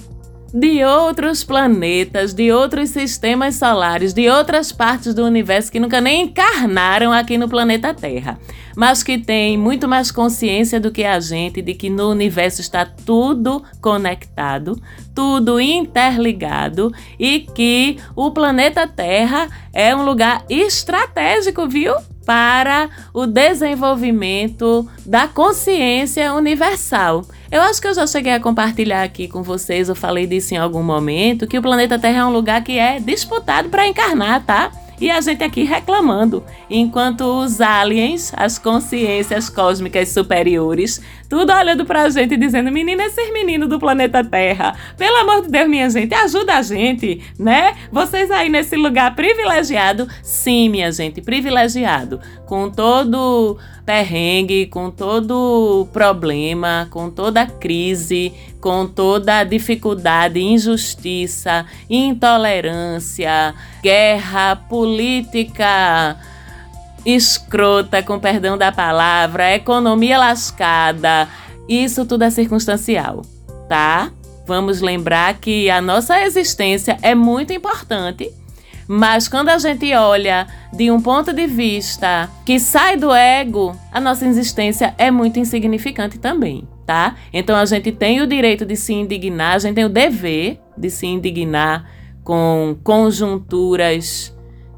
de 0.54 0.84
outros 0.84 1.44
planetas, 1.44 2.34
de 2.34 2.52
outros 2.52 2.90
sistemas 2.90 3.56
solares, 3.56 4.14
de 4.14 4.30
outras 4.30 4.72
partes 4.72 5.14
do 5.14 5.26
universo 5.26 5.72
que 5.72 5.80
nunca 5.80 6.00
nem 6.00 6.24
encarnaram 6.24 7.12
aqui 7.12 7.38
no 7.38 7.50
planeta 7.50 7.94
Terra, 7.94 8.40
mas 8.76 9.04
que 9.04 9.18
têm 9.18 9.58
muito 9.58 9.88
mais 9.88 10.12
consciência 10.12 10.80
do 10.80 10.92
que 10.92 11.04
a 11.04 11.20
gente 11.20 11.62
de 11.62 11.74
que 11.74 11.90
no 11.90 12.10
universo 12.10 12.62
está 12.62 12.86
tudo 12.86 13.64
conectado, 13.82 14.82
tudo 15.14 15.60
interligado 15.60 16.94
e 17.20 17.40
que 17.40 17.98
o 18.16 18.32
planeta 18.32 18.88
Terra 18.88 19.48
é 19.74 19.96
um 19.96 20.04
lugar 20.04 20.46
estratégico, 20.50 21.68
viu? 21.68 21.94
para 22.28 22.90
o 23.14 23.26
desenvolvimento 23.26 24.86
da 25.06 25.30
consciência 25.30 26.34
universal. 26.34 27.24
Eu 27.52 27.62
acho 27.62 27.82
que 27.82 27.88
eu 27.88 27.94
já 27.94 28.06
cheguei 28.06 28.34
a 28.34 28.40
compartilhar 28.40 29.04
aqui 29.04 29.28
com 29.28 29.42
vocês, 29.42 29.88
eu 29.88 29.96
falei 29.96 30.28
disso 30.28 30.54
em 30.54 30.58
algum 30.58 30.84
momento, 30.84 31.48
que 31.48 31.58
o 31.58 31.62
planeta 31.62 31.98
Terra 31.98 32.20
é 32.20 32.26
um 32.26 32.32
lugar 32.32 32.62
que 32.64 32.78
é 32.78 33.00
disputado 33.00 33.70
para 33.70 33.88
encarnar, 33.88 34.46
tá? 34.46 34.72
E 35.00 35.12
a 35.12 35.22
gente 35.22 35.44
aqui 35.44 35.64
reclamando, 35.64 36.44
enquanto 36.68 37.22
os 37.22 37.62
aliens, 37.62 38.34
as 38.36 38.58
consciências 38.58 39.48
cósmicas 39.48 40.10
superiores, 40.10 41.00
tudo 41.30 41.54
olhando 41.54 41.86
pra 41.86 42.10
gente 42.10 42.34
e 42.34 42.38
dizendo: 42.38 42.72
menina, 42.72 43.04
esses 43.06 43.32
meninos 43.32 43.70
do 43.70 43.78
planeta 43.78 44.24
Terra, 44.24 44.76
pelo 44.98 45.18
amor 45.18 45.44
de 45.44 45.50
Deus, 45.50 45.70
minha 45.70 45.88
gente, 45.88 46.16
ajuda 46.16 46.56
a 46.56 46.62
gente, 46.64 47.22
né? 47.38 47.76
Vocês 47.92 48.32
aí 48.32 48.50
nesse 48.50 48.76
lugar 48.76 49.16
privilegiado, 49.16 50.08
sim, 50.24 50.68
minha 50.68 50.92
gente, 50.92 51.22
privilegiado, 51.22 52.20
com 52.48 52.68
todo 52.68 53.56
perrengue, 53.88 54.66
com 54.66 54.92
todo 54.92 55.88
problema, 55.94 56.90
com 56.92 57.10
toda 57.10 57.48
crise, 57.48 58.34
com 58.60 58.86
toda 58.86 59.46
dificuldade, 59.46 60.42
injustiça, 60.42 61.66
intolerância, 61.90 63.56
guerra, 63.82 64.58
política 64.58 66.18
escrota, 67.06 68.04
com 68.04 68.20
perdão 68.20 68.58
da 68.58 68.74
palavra, 68.74 69.56
economia 69.56 70.18
lascada. 70.18 71.30
Isso 71.70 72.06
tudo 72.06 72.26
é 72.26 72.30
circunstancial, 72.30 73.22
tá? 73.70 74.12
Vamos 74.46 74.82
lembrar 74.82 75.36
que 75.36 75.70
a 75.70 75.82
nossa 75.82 76.22
existência 76.24 76.98
é 77.02 77.16
muito 77.16 77.54
importante 77.54 78.34
mas 78.88 79.28
quando 79.28 79.50
a 79.50 79.58
gente 79.58 79.94
olha 79.94 80.48
de 80.74 80.90
um 80.90 81.02
ponto 81.02 81.34
de 81.34 81.46
vista 81.46 82.30
que 82.46 82.60
sai 82.60 82.96
do 82.96 83.14
ego, 83.14 83.76
a 83.92 84.00
nossa 84.00 84.26
existência 84.26 84.96
é 84.98 85.12
muito 85.12 85.40
insignificante 85.40 86.18
também, 86.18 86.68
tá? 86.86 87.16
Então 87.34 87.56
a 87.56 87.66
gente 87.66 87.92
tem 87.92 88.22
o 88.22 88.28
direito 88.28 88.66
de 88.66 88.76
se 88.76 88.94
indignar, 88.94 89.56
a 89.56 89.60
gente 89.60 89.76
tem 89.76 89.86
o 89.86 89.90
dever 89.90 90.60
de 90.78 90.90
se 90.90 91.06
indignar 91.06 91.90
com 92.24 92.78
conjunturas 92.84 94.36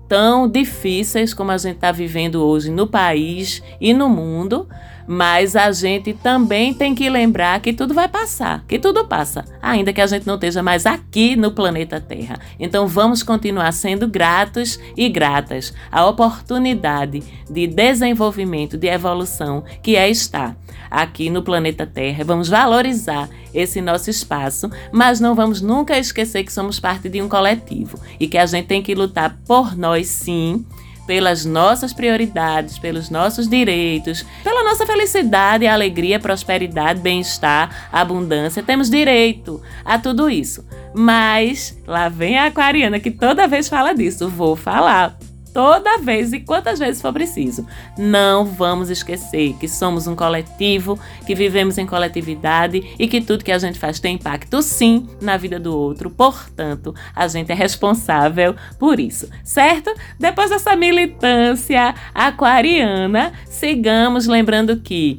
tão 0.07 0.49
difíceis 0.49 1.33
como 1.33 1.51
a 1.51 1.57
gente 1.57 1.75
está 1.75 1.91
vivendo 1.91 2.43
hoje 2.43 2.71
no 2.71 2.87
país 2.87 3.61
e 3.79 3.93
no 3.93 4.09
mundo, 4.09 4.67
mas 5.11 5.55
a 5.55 5.71
gente 5.71 6.13
também 6.13 6.71
tem 6.71 6.93
que 6.93 7.09
lembrar 7.09 7.59
que 7.61 7.73
tudo 7.73 7.95
vai 7.95 8.07
passar, 8.07 8.63
que 8.67 8.77
tudo 8.77 9.07
passa, 9.07 9.43
ainda 9.59 9.91
que 9.91 10.01
a 10.01 10.05
gente 10.05 10.27
não 10.27 10.35
esteja 10.35 10.61
mais 10.61 10.85
aqui 10.85 11.35
no 11.35 11.49
planeta 11.49 11.99
Terra. 11.99 12.39
Então 12.59 12.85
vamos 12.87 13.23
continuar 13.23 13.71
sendo 13.71 14.07
gratos 14.07 14.79
e 14.95 15.09
gratas 15.09 15.73
à 15.91 16.05
oportunidade 16.05 17.23
de 17.49 17.65
desenvolvimento, 17.65 18.77
de 18.77 18.85
evolução 18.85 19.63
que 19.81 19.95
é 19.95 20.07
estar 20.07 20.55
aqui 20.91 21.31
no 21.31 21.41
planeta 21.41 21.87
Terra. 21.87 22.23
Vamos 22.23 22.47
valorizar 22.47 23.27
esse 23.51 23.81
nosso 23.81 24.11
espaço, 24.11 24.69
mas 24.91 25.19
não 25.19 25.33
vamos 25.33 25.59
nunca 25.59 25.97
esquecer 25.97 26.43
que 26.43 26.53
somos 26.53 26.79
parte 26.79 27.09
de 27.09 27.19
um 27.19 27.27
coletivo 27.27 27.99
e 28.19 28.27
que 28.27 28.37
a 28.37 28.45
gente 28.45 28.67
tem 28.67 28.83
que 28.83 28.93
lutar 28.93 29.39
por 29.47 29.75
nós 29.75 30.05
sim 30.05 30.63
pelas 31.09 31.43
nossas 31.43 31.91
prioridades, 31.91 32.77
pelos 32.77 33.09
nossos 33.09 33.49
direitos, 33.49 34.23
pela 34.43 34.63
nossa 34.63 34.85
felicidade, 34.85 35.65
alegria, 35.65 36.19
prosperidade, 36.19 37.01
bem-estar, 37.01 37.89
abundância. 37.91 38.61
Temos 38.61 38.91
direito 38.91 39.59
a 39.83 39.97
tudo 39.97 40.29
isso. 40.29 40.63
Mas 40.93 41.75
lá 41.87 42.09
vem 42.09 42.37
a 42.37 42.45
aquariana 42.45 42.99
que 42.99 43.09
toda 43.09 43.47
vez 43.47 43.67
fala 43.67 43.91
disso. 43.91 44.29
Vou 44.29 44.55
falar 44.55 45.17
toda 45.53 45.97
vez 45.97 46.33
e 46.33 46.39
quantas 46.39 46.79
vezes 46.79 47.01
for 47.01 47.13
preciso. 47.13 47.65
Não 47.97 48.45
vamos 48.45 48.89
esquecer 48.89 49.53
que 49.59 49.67
somos 49.67 50.07
um 50.07 50.15
coletivo, 50.15 50.99
que 51.25 51.35
vivemos 51.35 51.77
em 51.77 51.85
coletividade 51.85 52.95
e 52.97 53.07
que 53.07 53.21
tudo 53.21 53.43
que 53.43 53.51
a 53.51 53.59
gente 53.59 53.79
faz 53.79 53.99
tem 53.99 54.15
impacto 54.15 54.61
sim 54.61 55.07
na 55.21 55.37
vida 55.37 55.59
do 55.59 55.75
outro. 55.75 56.09
Portanto, 56.09 56.93
a 57.15 57.27
gente 57.27 57.51
é 57.51 57.55
responsável 57.55 58.55
por 58.77 58.99
isso, 58.99 59.29
certo? 59.43 59.93
Depois 60.19 60.49
dessa 60.49 60.75
militância 60.75 61.93
aquariana, 62.13 63.33
sigamos 63.45 64.27
lembrando 64.27 64.77
que 64.77 65.17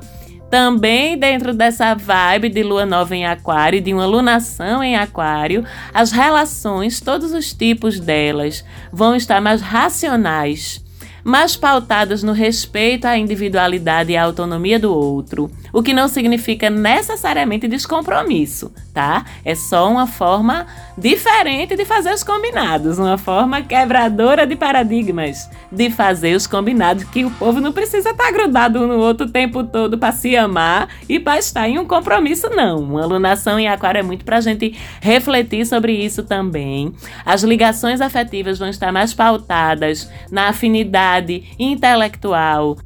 também 0.51 1.17
dentro 1.17 1.55
dessa 1.55 1.95
vibe 1.95 2.49
de 2.49 2.63
lua 2.63 2.85
nova 2.85 3.15
em 3.15 3.25
aquário, 3.25 3.81
de 3.81 3.95
uma 3.95 4.05
lunação 4.05 4.83
em 4.83 4.97
aquário, 4.97 5.65
as 5.95 6.11
relações, 6.11 7.01
todos 7.01 7.33
os 7.33 7.53
tipos 7.53 8.01
delas, 8.01 8.65
vão 8.93 9.15
estar 9.15 9.41
mais 9.41 9.61
racionais 9.61 10.85
mas 11.23 11.55
pautadas 11.55 12.23
no 12.23 12.33
respeito 12.33 13.05
à 13.05 13.17
individualidade 13.17 14.13
e 14.13 14.17
à 14.17 14.25
autonomia 14.25 14.79
do 14.79 14.91
outro, 14.91 15.51
o 15.73 15.83
que 15.83 15.93
não 15.93 16.09
significa 16.09 16.69
necessariamente 16.69 17.69
descompromisso, 17.69 18.73
tá? 18.93 19.25
É 19.45 19.55
só 19.55 19.91
uma 19.91 20.07
forma 20.07 20.67
diferente 20.97 21.77
de 21.77 21.85
fazer 21.85 22.13
os 22.13 22.23
combinados, 22.23 22.99
uma 22.99 23.19
forma 23.19 23.63
quebradora 23.63 24.47
de 24.47 24.57
paradigmas 24.57 25.49
de 25.71 25.91
fazer 25.91 26.35
os 26.35 26.47
combinados, 26.47 27.05
que 27.05 27.25
o 27.25 27.31
povo 27.31 27.61
não 27.61 27.73
precisa 27.73 28.11
estar 28.11 28.25
tá 28.25 28.31
grudado 28.31 28.81
um 28.81 28.87
no 28.87 28.99
outro 28.99 29.27
o 29.27 29.31
tempo 29.31 29.65
todo 29.65 29.99
para 29.99 30.13
se 30.13 30.37
amar 30.37 30.89
e 31.09 31.19
para 31.19 31.39
estar 31.39 31.69
em 31.69 31.79
um 31.79 31.87
compromisso, 31.87 32.49
não. 32.51 32.79
Uma 32.81 33.03
alunação 33.03 33.59
em 33.59 33.69
aquário 33.69 34.01
é 34.01 34.03
muito 34.03 34.25
para 34.25 34.39
a 34.39 34.41
gente 34.41 34.77
refletir 35.01 35.67
sobre 35.67 35.93
isso 35.93 36.23
também. 36.23 36.93
As 37.25 37.43
ligações 37.43 38.01
afetivas 38.01 38.59
vão 38.59 38.69
estar 38.69 38.93
mais 38.93 39.15
pautadas 39.15 40.11
na 40.31 40.49
afinidade 40.49 41.45
intelectual, 41.59 42.77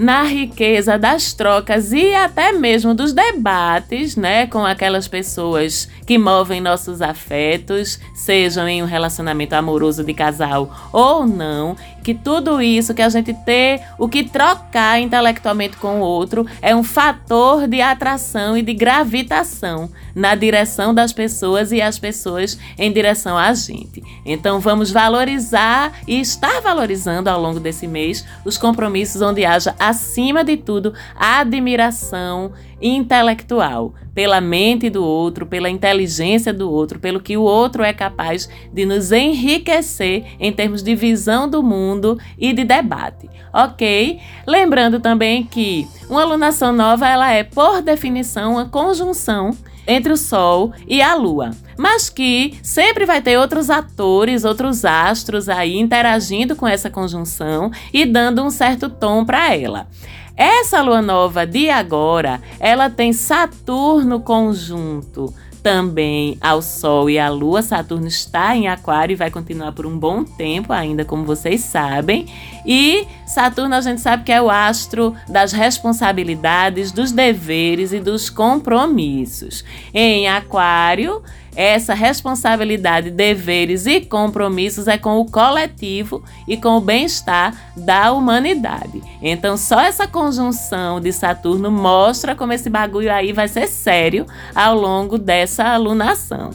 na 0.00 0.22
riqueza 0.22 0.98
das 0.98 1.34
trocas 1.34 1.92
e 1.92 2.14
até 2.14 2.52
mesmo 2.52 2.94
dos 2.94 3.12
debates, 3.12 4.16
né, 4.16 4.46
com 4.46 4.64
aquelas 4.64 5.06
pessoas 5.06 5.90
que 6.10 6.18
movem 6.18 6.60
nossos 6.60 7.00
afetos, 7.00 8.00
sejam 8.12 8.66
em 8.66 8.82
um 8.82 8.84
relacionamento 8.84 9.52
amoroso 9.52 10.02
de 10.02 10.12
casal 10.12 10.68
ou 10.92 11.24
não, 11.24 11.76
que 12.02 12.12
tudo 12.12 12.60
isso 12.60 12.92
que 12.92 13.00
a 13.00 13.08
gente 13.08 13.32
ter 13.32 13.80
o 13.96 14.08
que 14.08 14.24
trocar 14.24 15.00
intelectualmente 15.00 15.76
com 15.76 16.00
o 16.00 16.02
outro 16.02 16.44
é 16.60 16.74
um 16.74 16.82
fator 16.82 17.68
de 17.68 17.80
atração 17.80 18.56
e 18.56 18.62
de 18.62 18.74
gravitação 18.74 19.88
na 20.12 20.34
direção 20.34 20.92
das 20.92 21.12
pessoas 21.12 21.70
e 21.70 21.80
as 21.80 21.96
pessoas 21.96 22.58
em 22.76 22.92
direção 22.92 23.38
a 23.38 23.54
gente. 23.54 24.02
Então 24.26 24.58
vamos 24.58 24.90
valorizar 24.90 25.92
e 26.08 26.20
estar 26.20 26.60
valorizando 26.60 27.30
ao 27.30 27.40
longo 27.40 27.60
desse 27.60 27.86
mês 27.86 28.26
os 28.44 28.58
compromissos 28.58 29.22
onde 29.22 29.44
haja 29.44 29.76
acima 29.78 30.42
de 30.42 30.56
tudo 30.56 30.92
admiração 31.14 32.50
intelectual, 32.80 33.94
pela 34.14 34.40
mente 34.40 34.90
do 34.90 35.04
outro, 35.04 35.46
pela 35.46 35.70
inteligência 35.70 36.52
do 36.52 36.70
outro, 36.70 36.98
pelo 36.98 37.20
que 37.20 37.36
o 37.36 37.42
outro 37.42 37.82
é 37.82 37.92
capaz 37.92 38.48
de 38.72 38.84
nos 38.84 39.12
enriquecer 39.12 40.24
em 40.38 40.52
termos 40.52 40.82
de 40.82 40.94
visão 40.94 41.48
do 41.48 41.62
mundo 41.62 42.18
e 42.38 42.52
de 42.52 42.64
debate, 42.64 43.28
ok? 43.52 44.18
Lembrando 44.46 45.00
também 45.00 45.44
que 45.44 45.86
uma 46.08 46.22
alunação 46.22 46.72
nova 46.72 47.08
ela 47.08 47.30
é, 47.30 47.44
por 47.44 47.82
definição, 47.82 48.52
uma 48.52 48.68
conjunção 48.68 49.56
entre 49.86 50.12
o 50.12 50.16
Sol 50.16 50.72
e 50.86 51.02
a 51.02 51.14
Lua, 51.14 51.50
mas 51.76 52.08
que 52.08 52.58
sempre 52.62 53.06
vai 53.06 53.20
ter 53.20 53.38
outros 53.38 53.70
atores, 53.70 54.44
outros 54.44 54.84
astros 54.84 55.48
aí 55.48 55.78
interagindo 55.78 56.54
com 56.54 56.68
essa 56.68 56.90
conjunção 56.90 57.70
e 57.92 58.04
dando 58.04 58.42
um 58.44 58.50
certo 58.50 58.88
tom 58.88 59.24
para 59.24 59.54
ela. 59.54 59.88
Essa 60.36 60.80
lua 60.80 61.02
nova 61.02 61.46
de 61.46 61.68
agora, 61.70 62.40
ela 62.58 62.88
tem 62.88 63.12
Saturno 63.12 64.20
conjunto 64.20 65.32
também 65.62 66.38
ao 66.40 66.62
Sol 66.62 67.10
e 67.10 67.18
à 67.18 67.28
Lua. 67.28 67.62
Saturno 67.62 68.06
está 68.06 68.56
em 68.56 68.68
Aquário 68.68 69.12
e 69.12 69.16
vai 69.16 69.30
continuar 69.30 69.72
por 69.72 69.86
um 69.86 69.98
bom 69.98 70.24
tempo 70.24 70.72
ainda, 70.72 71.04
como 71.04 71.24
vocês 71.24 71.60
sabem. 71.60 72.26
E 72.66 73.06
Saturno 73.30 73.76
a 73.76 73.80
gente 73.80 74.00
sabe 74.00 74.24
que 74.24 74.32
é 74.32 74.42
o 74.42 74.50
astro 74.50 75.14
das 75.28 75.52
responsabilidades, 75.52 76.90
dos 76.90 77.12
deveres 77.12 77.92
e 77.92 78.00
dos 78.00 78.28
compromissos. 78.28 79.64
Em 79.94 80.28
Aquário, 80.28 81.22
essa 81.54 81.94
responsabilidade, 81.94 83.08
deveres 83.08 83.86
e 83.86 84.00
compromissos 84.00 84.88
é 84.88 84.98
com 84.98 85.20
o 85.20 85.30
coletivo 85.30 86.24
e 86.48 86.56
com 86.56 86.70
o 86.70 86.80
bem-estar 86.80 87.54
da 87.76 88.10
humanidade. 88.10 89.00
Então, 89.22 89.56
só 89.56 89.80
essa 89.80 90.08
conjunção 90.08 91.00
de 91.00 91.12
Saturno 91.12 91.70
mostra 91.70 92.34
como 92.34 92.52
esse 92.52 92.68
bagulho 92.68 93.12
aí 93.12 93.32
vai 93.32 93.46
ser 93.46 93.68
sério 93.68 94.26
ao 94.52 94.74
longo 94.74 95.16
dessa 95.16 95.68
alunação. 95.68 96.50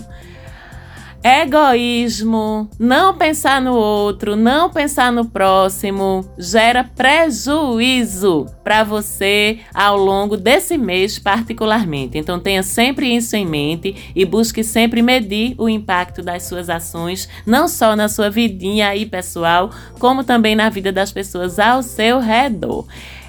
Egoísmo, 1.28 2.70
não 2.78 3.18
pensar 3.18 3.60
no 3.60 3.74
outro, 3.74 4.36
não 4.36 4.70
pensar 4.70 5.12
no 5.12 5.26
próximo, 5.26 6.24
gera 6.38 6.84
prejuízo 6.84 8.46
para 8.64 8.84
você 8.84 9.58
ao 9.74 9.98
longo 9.98 10.38
desse 10.38 10.78
mês, 10.78 11.18
particularmente. 11.18 12.16
Então, 12.16 12.40
tenha 12.40 12.62
sempre 12.62 13.08
isso 13.08 13.36
em 13.36 13.44
mente 13.44 14.12
e 14.16 14.24
busque 14.24 14.64
sempre 14.64 15.02
medir 15.02 15.56
o 15.58 15.68
impacto 15.68 16.22
das 16.22 16.44
suas 16.44 16.70
ações, 16.70 17.28
não 17.44 17.68
só 17.68 17.96
na 17.96 18.08
sua 18.08 18.30
vidinha 18.30 18.90
aí 18.90 19.04
pessoal, 19.04 19.72
como 19.98 20.24
também 20.24 20.54
na 20.54 20.70
vida 20.70 20.92
das 20.92 21.12
pessoas 21.12 21.58
ao 21.58 21.82
seu 21.82 22.20
redor 22.20 22.86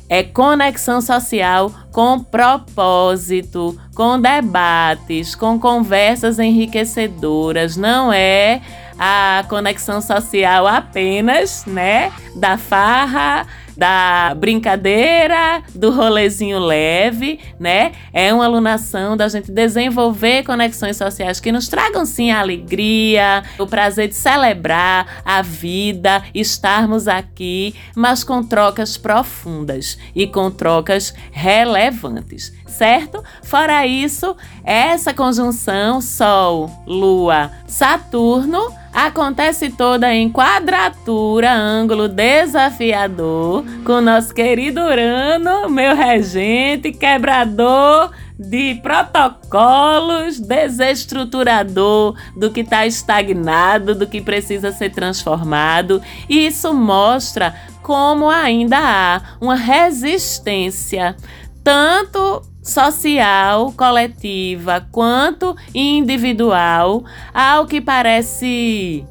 é 0.09 0.23
conexão 0.23 1.01
social 1.01 1.73
com 1.93 2.21
propósito, 2.21 3.79
com 3.95 4.21
debates, 4.21 5.35
com 5.35 5.59
conversas 5.59 6.39
enriquecedoras, 6.39 7.77
não 7.77 8.13
é 8.13 8.61
a 8.99 9.45
conexão 9.49 10.01
social 10.01 10.67
apenas, 10.67 11.65
né? 11.67 12.13
Da 12.35 12.57
farra, 12.57 13.47
da 13.77 14.35
brincadeira, 14.37 15.63
do 15.75 15.91
rolezinho 15.91 16.59
leve, 16.59 17.39
né? 17.59 17.93
É 18.13 18.33
uma 18.33 18.45
alunação 18.45 19.17
da 19.17 19.29
gente 19.29 19.51
desenvolver 19.53 20.45
conexões 20.45 20.97
sociais 20.97 21.41
que 21.41 21.53
nos 21.53 21.69
tragam 21.69 22.07
sim 22.07 22.31
a 22.31 22.41
alegria, 22.41 23.45
o 23.59 23.67
prazer 23.67 24.09
de 24.09 24.15
celebrar 24.15 25.23
a 25.25 25.43
vida, 25.43 26.23
estarmos 26.35 27.07
aqui, 27.07 27.75
mas 27.95 28.25
com 28.25 28.43
trocas 28.43 28.97
profundas 28.97 29.99
e 30.15 30.27
com 30.27 30.51
trocas 30.51 31.15
relevantes, 31.31 32.53
certo? 32.67 33.23
Fora 33.43 33.87
isso, 33.87 34.37
essa 34.65 35.13
conjunção 35.13 36.01
Sol, 36.01 36.71
Lua, 36.87 37.51
Saturno 37.67 38.73
acontece 38.97 39.69
toda 39.69 40.11
em 40.15 40.33
quadratura, 40.33 41.53
ângulo 41.53 42.09
desafiador, 42.09 43.63
com 43.85 44.01
nosso 44.01 44.33
querido 44.33 44.81
Urano, 44.81 45.69
meu 45.69 45.95
regente, 45.95 46.93
quebrador 46.93 48.11
de 48.39 48.77
protocolos, 48.77 50.41
desestruturador 50.41 52.17
do 52.35 52.51
que 52.51 52.61
está 52.61 52.87
estagnado, 52.87 53.95
do 53.95 54.07
que 54.07 54.23
precisa 54.23 54.73
ser 54.73 54.91
transformado. 54.91 56.01
E 56.27 56.47
isso 56.47 56.73
mostra 56.73 57.55
como 57.83 58.31
ainda 58.31 58.79
há 58.79 59.37
uma 59.39 59.57
resistência, 59.57 61.15
tanto 61.63 62.43
social, 62.67 63.73
coletiva, 63.73 64.87
quanto 64.91 65.57
individual, 65.73 67.05
ao 67.33 67.65
que 67.65 67.81
parece 67.81 69.07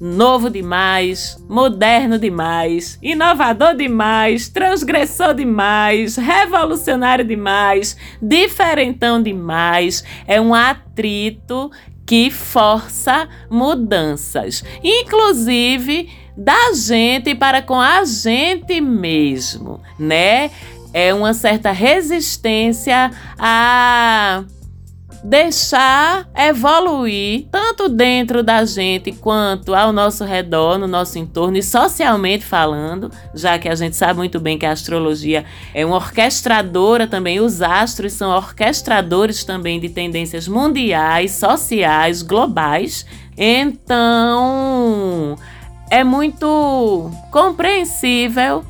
novo 0.00 0.48
demais, 0.48 1.36
moderno 1.48 2.18
demais, 2.18 2.98
inovador 3.02 3.74
demais, 3.74 4.48
transgressor 4.48 5.34
demais, 5.34 6.16
revolucionário 6.16 7.24
demais, 7.24 7.96
diferentão 8.22 9.20
demais. 9.20 10.04
É 10.26 10.40
um 10.40 10.54
atrito 10.54 11.70
que 12.06 12.30
força 12.30 13.28
mudanças, 13.50 14.64
inclusive 14.82 16.08
da 16.36 16.72
gente 16.72 17.34
para 17.34 17.60
com 17.60 17.78
a 17.78 18.04
gente 18.04 18.80
mesmo, 18.80 19.80
né? 19.98 20.50
É 20.92 21.14
uma 21.14 21.32
certa 21.32 21.70
resistência 21.70 23.10
a 23.38 24.44
deixar 25.22 26.26
evoluir 26.34 27.46
tanto 27.50 27.88
dentro 27.88 28.42
da 28.42 28.64
gente 28.64 29.12
quanto 29.12 29.74
ao 29.74 29.92
nosso 29.92 30.24
redor, 30.24 30.78
no 30.78 30.86
nosso 30.86 31.18
entorno 31.18 31.58
e 31.58 31.62
socialmente 31.62 32.44
falando, 32.44 33.10
já 33.34 33.58
que 33.58 33.68
a 33.68 33.74
gente 33.74 33.96
sabe 33.96 34.18
muito 34.18 34.40
bem 34.40 34.58
que 34.58 34.64
a 34.64 34.72
astrologia 34.72 35.44
é 35.74 35.84
uma 35.84 35.96
orquestradora 35.96 37.06
também, 37.06 37.40
os 37.40 37.60
astros 37.60 38.14
são 38.14 38.30
orquestradores 38.30 39.44
também 39.44 39.78
de 39.78 39.90
tendências 39.90 40.48
mundiais, 40.48 41.32
sociais, 41.32 42.22
globais. 42.22 43.04
Então, 43.36 45.36
é 45.90 46.04
muito 46.04 47.10
compreensível 47.30 48.64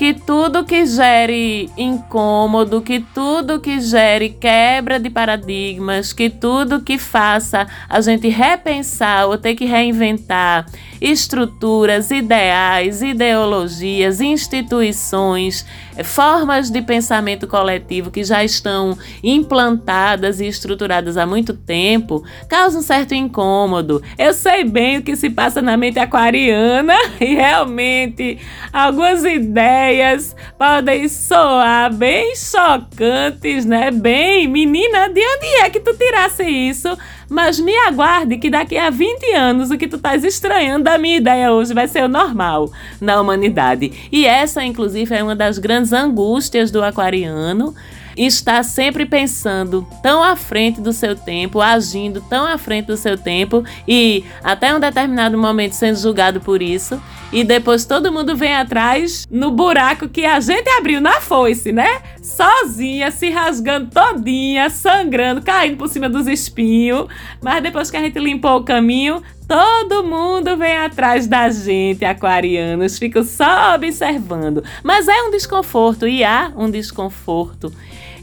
que 0.00 0.14
tudo 0.14 0.64
que 0.64 0.86
gere 0.86 1.68
incômodo, 1.76 2.80
que 2.80 3.00
tudo 3.00 3.60
que 3.60 3.78
gere 3.82 4.30
quebra 4.30 4.98
de 4.98 5.10
paradigmas, 5.10 6.10
que 6.14 6.30
tudo 6.30 6.80
que 6.80 6.96
faça 6.96 7.68
a 7.86 8.00
gente 8.00 8.26
repensar 8.26 9.26
ou 9.26 9.36
ter 9.36 9.54
que 9.54 9.66
reinventar 9.66 10.64
estruturas, 11.00 12.10
ideais, 12.10 13.02
ideologias, 13.02 14.20
instituições, 14.20 15.64
formas 16.04 16.70
de 16.70 16.82
pensamento 16.82 17.46
coletivo 17.46 18.10
que 18.10 18.22
já 18.24 18.44
estão 18.44 18.96
implantadas 19.22 20.40
e 20.40 20.46
estruturadas 20.46 21.16
há 21.16 21.26
muito 21.26 21.54
tempo, 21.54 22.24
causa 22.48 22.78
um 22.78 22.82
certo 22.82 23.14
incômodo. 23.14 24.02
Eu 24.18 24.34
sei 24.34 24.64
bem 24.64 24.98
o 24.98 25.02
que 25.02 25.16
se 25.16 25.30
passa 25.30 25.62
na 25.62 25.76
mente 25.76 25.98
aquariana 25.98 26.96
e 27.20 27.34
realmente 27.34 28.38
algumas 28.72 29.24
ideias 29.24 30.36
podem 30.58 31.08
soar 31.08 31.92
bem 31.94 32.34
chocantes, 32.36 33.64
né? 33.64 33.90
Bem, 33.90 34.46
menina, 34.48 35.08
de 35.08 35.20
onde 35.20 35.46
é 35.62 35.70
que 35.70 35.80
tu 35.80 35.94
tirasse 35.96 36.44
isso? 36.44 36.96
Mas 37.30 37.60
me 37.60 37.76
aguarde 37.86 38.38
que 38.38 38.50
daqui 38.50 38.76
a 38.76 38.90
20 38.90 39.32
anos 39.34 39.70
o 39.70 39.78
que 39.78 39.86
tu 39.86 39.94
estás 39.94 40.24
estranhando 40.24 40.84
da 40.84 40.98
minha 40.98 41.16
ideia 41.16 41.52
hoje 41.52 41.72
vai 41.72 41.86
ser 41.86 42.02
o 42.02 42.08
normal 42.08 42.72
na 43.00 43.20
humanidade. 43.20 44.08
E 44.10 44.26
essa, 44.26 44.64
inclusive, 44.64 45.14
é 45.14 45.22
uma 45.22 45.36
das 45.36 45.56
grandes 45.56 45.92
angústias 45.92 46.72
do 46.72 46.82
aquariano 46.82 47.72
está 48.16 48.62
sempre 48.62 49.06
pensando 49.06 49.86
tão 50.02 50.22
à 50.22 50.36
frente 50.36 50.80
do 50.80 50.92
seu 50.92 51.14
tempo, 51.14 51.60
agindo 51.60 52.20
tão 52.20 52.46
à 52.46 52.58
frente 52.58 52.86
do 52.86 52.96
seu 52.96 53.16
tempo 53.16 53.64
e 53.86 54.24
até 54.42 54.74
um 54.74 54.80
determinado 54.80 55.36
momento 55.38 55.72
sendo 55.72 55.96
julgado 55.96 56.40
por 56.40 56.62
isso. 56.62 57.00
E 57.32 57.44
depois 57.44 57.84
todo 57.84 58.10
mundo 58.10 58.34
vem 58.34 58.54
atrás 58.54 59.24
no 59.30 59.52
buraco 59.52 60.08
que 60.08 60.24
a 60.24 60.40
gente 60.40 60.68
abriu 60.70 61.00
na 61.00 61.20
foice, 61.20 61.70
né? 61.70 62.02
Sozinha, 62.20 63.10
se 63.12 63.30
rasgando 63.30 63.88
todinha, 63.88 64.68
sangrando, 64.68 65.40
caindo 65.40 65.76
por 65.76 65.88
cima 65.88 66.08
dos 66.08 66.26
espinhos. 66.26 67.06
Mas 67.40 67.62
depois 67.62 67.88
que 67.88 67.96
a 67.96 68.00
gente 68.00 68.18
limpou 68.18 68.56
o 68.56 68.64
caminho, 68.64 69.22
Todo 69.50 70.04
mundo 70.04 70.56
vem 70.56 70.76
atrás 70.76 71.26
da 71.26 71.50
gente, 71.50 72.04
aquarianos, 72.04 73.00
fico 73.00 73.24
só 73.24 73.74
observando. 73.74 74.62
Mas 74.80 75.08
é 75.08 75.22
um 75.22 75.30
desconforto 75.32 76.06
e 76.06 76.22
há 76.22 76.52
um 76.56 76.70
desconforto 76.70 77.72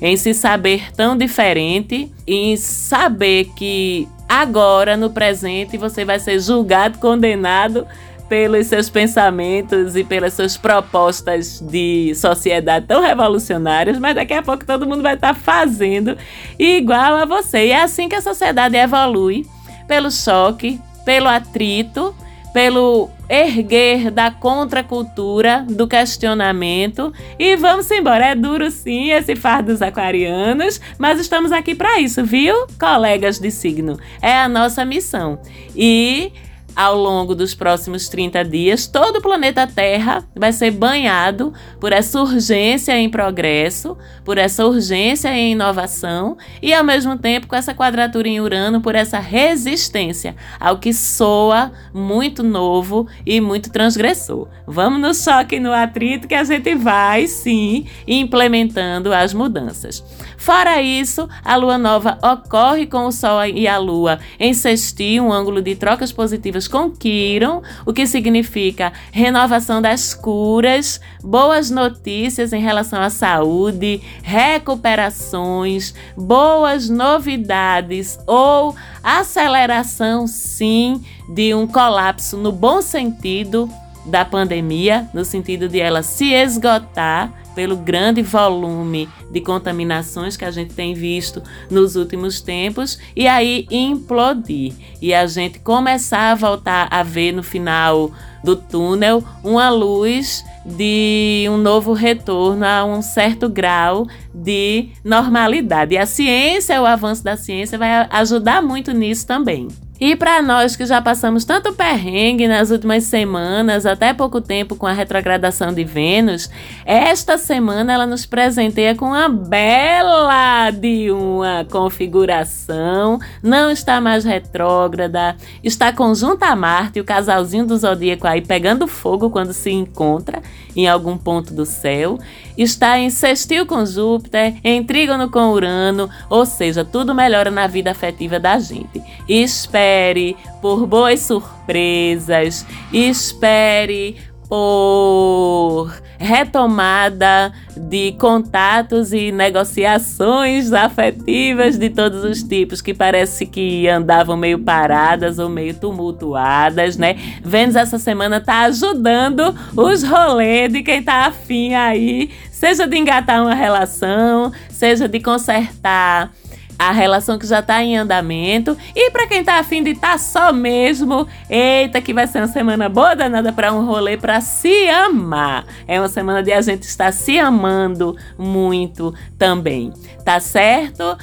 em 0.02 0.16
se 0.16 0.34
saber 0.34 0.90
tão 0.94 1.18
diferente, 1.18 2.10
em 2.26 2.56
saber 2.56 3.50
que 3.58 4.08
agora, 4.30 4.96
no 4.96 5.10
presente, 5.10 5.78
você 5.78 6.06
vai 6.06 6.18
ser 6.18 6.40
julgado, 6.40 6.98
condenado 7.00 7.86
pelos 8.30 8.68
seus 8.68 8.90
pensamentos 8.90 9.98
e 9.98 10.06
pelas 10.06 10.34
suas 10.34 10.56
propostas 10.56 11.60
de 11.60 12.14
sociedade 12.16 12.86
tão 12.88 13.02
revolucionárias, 13.02 14.00
mas 14.00 14.16
daqui 14.16 14.34
a 14.34 14.42
pouco 14.42 14.66
todo 14.66 14.88
mundo 14.88 15.04
vai 15.04 15.16
estar 15.16 15.34
fazendo 15.34 16.18
igual 16.58 17.16
a 17.16 17.26
você. 17.26 17.66
E 17.66 17.72
é 17.72 17.84
assim 17.84 18.08
que 18.08 18.16
a 18.16 18.22
sociedade 18.22 18.78
evolui 18.78 19.46
pelo 19.90 20.10
choque, 20.10 20.80
pelo 21.08 21.30
atrito, 21.30 22.14
pelo 22.54 23.10
erguer 23.30 24.12
da 24.12 24.30
contracultura, 24.30 25.66
do 25.66 25.88
questionamento. 25.88 27.14
E 27.40 27.56
vamos 27.56 27.90
embora. 27.90 28.26
É 28.26 28.36
duro 28.36 28.70
sim 28.70 29.12
esse 29.12 29.34
fardo 29.34 29.72
dos 29.72 29.82
aquarianos, 29.82 30.82
mas 31.00 31.18
estamos 31.18 31.54
aqui 31.54 31.74
para 31.74 32.02
isso, 32.02 32.26
viu, 32.26 32.68
colegas 32.78 33.40
de 33.40 33.50
signo? 33.50 33.98
É 34.22 34.36
a 34.36 34.50
nossa 34.50 34.84
missão. 34.84 35.40
E 35.74 36.34
ao 36.78 36.96
longo 36.96 37.34
dos 37.34 37.56
próximos 37.56 38.08
30 38.08 38.46
dias, 38.46 38.86
todo 38.86 39.18
o 39.18 39.22
planeta 39.22 39.66
Terra 39.66 40.24
vai 40.36 40.54
ser 40.54 40.70
banhado 40.70 41.52
por 41.80 41.92
essa 41.92 42.22
urgência 42.22 42.96
em 42.96 43.10
progresso, 43.10 43.98
por 44.24 44.38
essa 44.38 44.64
urgência 44.64 45.36
em 45.36 45.54
inovação 45.54 46.38
e, 46.62 46.72
ao 46.72 46.84
mesmo 46.84 47.18
tempo, 47.18 47.48
com 47.48 47.56
essa 47.56 47.74
quadratura 47.74 48.28
em 48.28 48.40
Urano, 48.40 48.80
por 48.80 48.94
essa 48.94 49.18
resistência 49.18 50.36
ao 50.60 50.78
que 50.78 50.94
soa 50.94 51.72
muito 51.92 52.44
novo 52.44 53.08
e 53.26 53.42
muito 53.42 53.72
transgressor. 53.72 54.48
Vamos 54.68 55.02
no 55.02 55.16
choque 55.16 55.60
no 55.60 55.74
atrito 55.74 56.28
que 56.28 56.36
a 56.36 56.44
gente 56.44 56.76
vai, 56.76 57.26
sim, 57.26 57.88
implementando 58.08 59.12
as 59.12 59.34
mudanças. 59.34 60.04
Fora 60.38 60.80
isso, 60.82 61.28
a 61.44 61.56
lua 61.56 61.78
nova 61.78 62.20
ocorre 62.22 62.86
com 62.86 63.08
o 63.08 63.12
Sol 63.12 63.44
e 63.46 63.68
a 63.68 63.78
Lua 63.80 64.20
em 64.40 64.54
sextil, 64.54 65.26
um 65.26 65.34
ângulo 65.34 65.62
de 65.62 65.76
trocas 65.76 66.12
positivas 66.12 66.67
com 66.68 66.90
Quiron, 66.90 67.62
o 67.86 67.94
que 67.94 68.06
significa 68.06 68.92
renovação 69.12 69.82
das 69.82 70.14
curas, 70.14 71.00
boas 71.24 71.70
notícias 71.70 72.54
em 72.54 72.62
relação 72.62 73.02
à 73.02 73.10
saúde, 73.10 74.02
recuperações, 74.22 75.94
boas 76.16 76.90
novidades 76.90 78.20
ou 78.28 78.76
aceleração, 79.04 80.28
sim, 80.28 81.04
de 81.30 81.54
um 81.54 81.66
colapso 81.66 82.38
no 82.38 82.52
bom 82.52 82.82
sentido 82.82 83.70
da 84.06 84.24
pandemia, 84.24 85.08
no 85.14 85.26
sentido 85.26 85.68
de 85.68 85.80
ela 85.80 86.02
se 86.02 86.34
esgotar 86.34 87.47
pelo 87.58 87.76
grande 87.76 88.22
volume 88.22 89.10
de 89.32 89.42
contaminações 89.42 90.38
que 90.38 90.46
a 90.46 90.52
gente 90.52 90.76
tem 90.76 90.94
visto 90.94 91.42
nos 91.72 91.96
últimos 91.96 92.40
tempos 92.40 93.00
e 93.16 93.28
aí 93.28 93.66
implodir 93.72 94.74
e 95.02 95.12
a 95.12 95.26
gente 95.26 95.58
começar 95.58 96.34
a 96.34 96.36
voltar 96.36 96.88
a 96.92 97.02
ver 97.02 97.32
no 97.32 97.42
final 97.42 98.12
do 98.44 98.56
túnel 98.56 99.24
uma 99.44 99.72
luz 99.72 100.46
de 100.64 101.48
um 101.50 101.58
novo 101.58 101.94
retorno 101.94 102.64
a 102.64 102.86
um 102.86 103.02
certo 103.02 103.50
grau 103.50 104.06
de 104.32 104.90
normalidade. 105.04 105.96
E 105.96 105.98
a 105.98 106.06
ciência, 106.06 106.80
o 106.80 106.86
avanço 106.86 107.24
da 107.24 107.36
ciência 107.36 107.76
vai 107.76 108.06
ajudar 108.12 108.62
muito 108.62 108.92
nisso 108.92 109.26
também. 109.26 109.68
E 110.00 110.16
para 110.16 110.44
nós 110.44 110.76
que 110.76 110.86
já 110.86 111.02
passamos 111.02 111.44
tanto 111.44 111.74
perrengue 111.74 112.48
nas 112.48 112.70
últimas 112.70 113.04
semanas, 113.06 113.86
até 113.86 114.14
pouco 114.14 114.40
tempo 114.40 114.76
com 114.76 114.86
a 114.86 114.94
retrogradação 114.94 115.74
de 115.74 115.84
Vênus, 115.84 116.50
esta 116.86 117.38
semana 117.38 117.94
ela 117.94 118.06
nos 118.06 118.26
presenteia 118.26 118.94
com 118.94 119.08
uma 119.08 119.28
bela 119.28 120.70
de 120.70 121.10
uma 121.12 121.66
configuração, 121.66 123.20
não 123.42 123.72
está 123.72 124.00
mais 124.00 124.24
retrógrada, 124.24 125.36
está 125.64 125.92
conjunta 125.92 126.46
a 126.46 126.56
Marte, 126.56 127.00
o 127.00 127.06
casalzinho 127.06 127.66
do 127.66 127.76
zodíaco 127.76 128.28
aí 128.28 128.42
pegando 128.42 128.88
fogo 128.88 129.32
quando 129.32 129.52
se 129.52 129.72
encontra 129.72 130.44
em 130.78 130.88
algum 130.88 131.18
ponto 131.18 131.56
do 131.56 131.66
céu, 131.66 132.20
está 132.56 133.00
em 133.00 133.10
sextil 133.10 133.66
com 133.66 133.84
Júpiter, 133.84 134.56
em 134.64 134.84
trígono 134.84 135.30
com 135.30 135.50
Urano, 135.50 136.08
ou 136.30 136.46
seja, 136.46 136.86
tudo 136.86 137.16
melhora 137.16 137.50
na 137.50 137.66
vida 137.66 137.90
afetiva 137.90 138.40
da 138.40 138.60
gente. 138.60 139.02
Espere 139.28 140.38
por 140.62 140.86
boas 140.86 141.22
surpresas, 141.22 142.64
espere 142.94 144.16
por 144.48 145.94
retomada 146.18 147.54
de 147.76 148.14
contatos 148.14 149.14
e 149.14 149.32
negociações 149.32 150.74
afetivas 150.74 151.78
de 151.78 151.90
todos 151.90 152.24
os 152.24 152.42
tipos 152.42 152.82
que 152.82 152.94
parece 152.94 153.46
que 153.46 153.88
andavam 153.88 154.36
meio 154.36 154.60
paradas 154.60 155.38
ou 155.38 155.50
meio 155.50 155.74
tumultuadas, 155.74 156.98
né? 156.98 157.16
Vênus 157.44 157.76
essa 157.76 158.00
semana 158.00 158.42
tá 158.42 158.62
ajudando 158.62 159.56
os 159.76 160.04
rolês 160.04 160.72
de 160.72 160.82
quem 160.82 161.04
tá 161.04 161.26
afim 161.28 161.74
aí, 161.74 162.32
seja 162.52 162.88
de 162.88 162.98
engatar 162.98 163.42
uma 163.42 163.54
relação, 163.54 164.52
seja 164.70 165.08
de 165.08 165.20
consertar 165.20 166.32
a 166.78 166.92
relação 166.92 167.38
que 167.38 167.48
já 167.48 167.60
está 167.60 167.84
em 167.84 167.98
andamento. 167.98 168.78
E 168.96 169.10
para 169.12 169.28
quem 169.28 169.44
tá 169.44 169.60
afim 169.60 169.84
de 169.84 169.92
estar 169.92 170.14
tá 170.14 170.18
só 170.18 170.54
mesmo, 170.54 171.28
eita, 171.50 172.02
que 172.02 172.14
vai 172.14 172.28
ser 172.28 172.40
uma 172.40 172.48
semana 172.48 172.88
boa 172.88 173.16
danada 173.16 173.52
para 173.52 173.74
um 173.74 173.86
rolê 173.86 174.18
para 174.18 174.40
se 174.42 174.90
amar. 174.90 175.66
É 175.88 176.00
uma 176.00 176.10
semana 176.10 176.44
de 176.44 176.52
a 176.52 176.62
gente 176.62 176.84
estar 176.84 177.12
se 177.12 177.40
amando 177.40 178.16
muito 178.38 179.14
também, 179.38 179.92
tá 180.24 180.40
certo? 180.40 181.18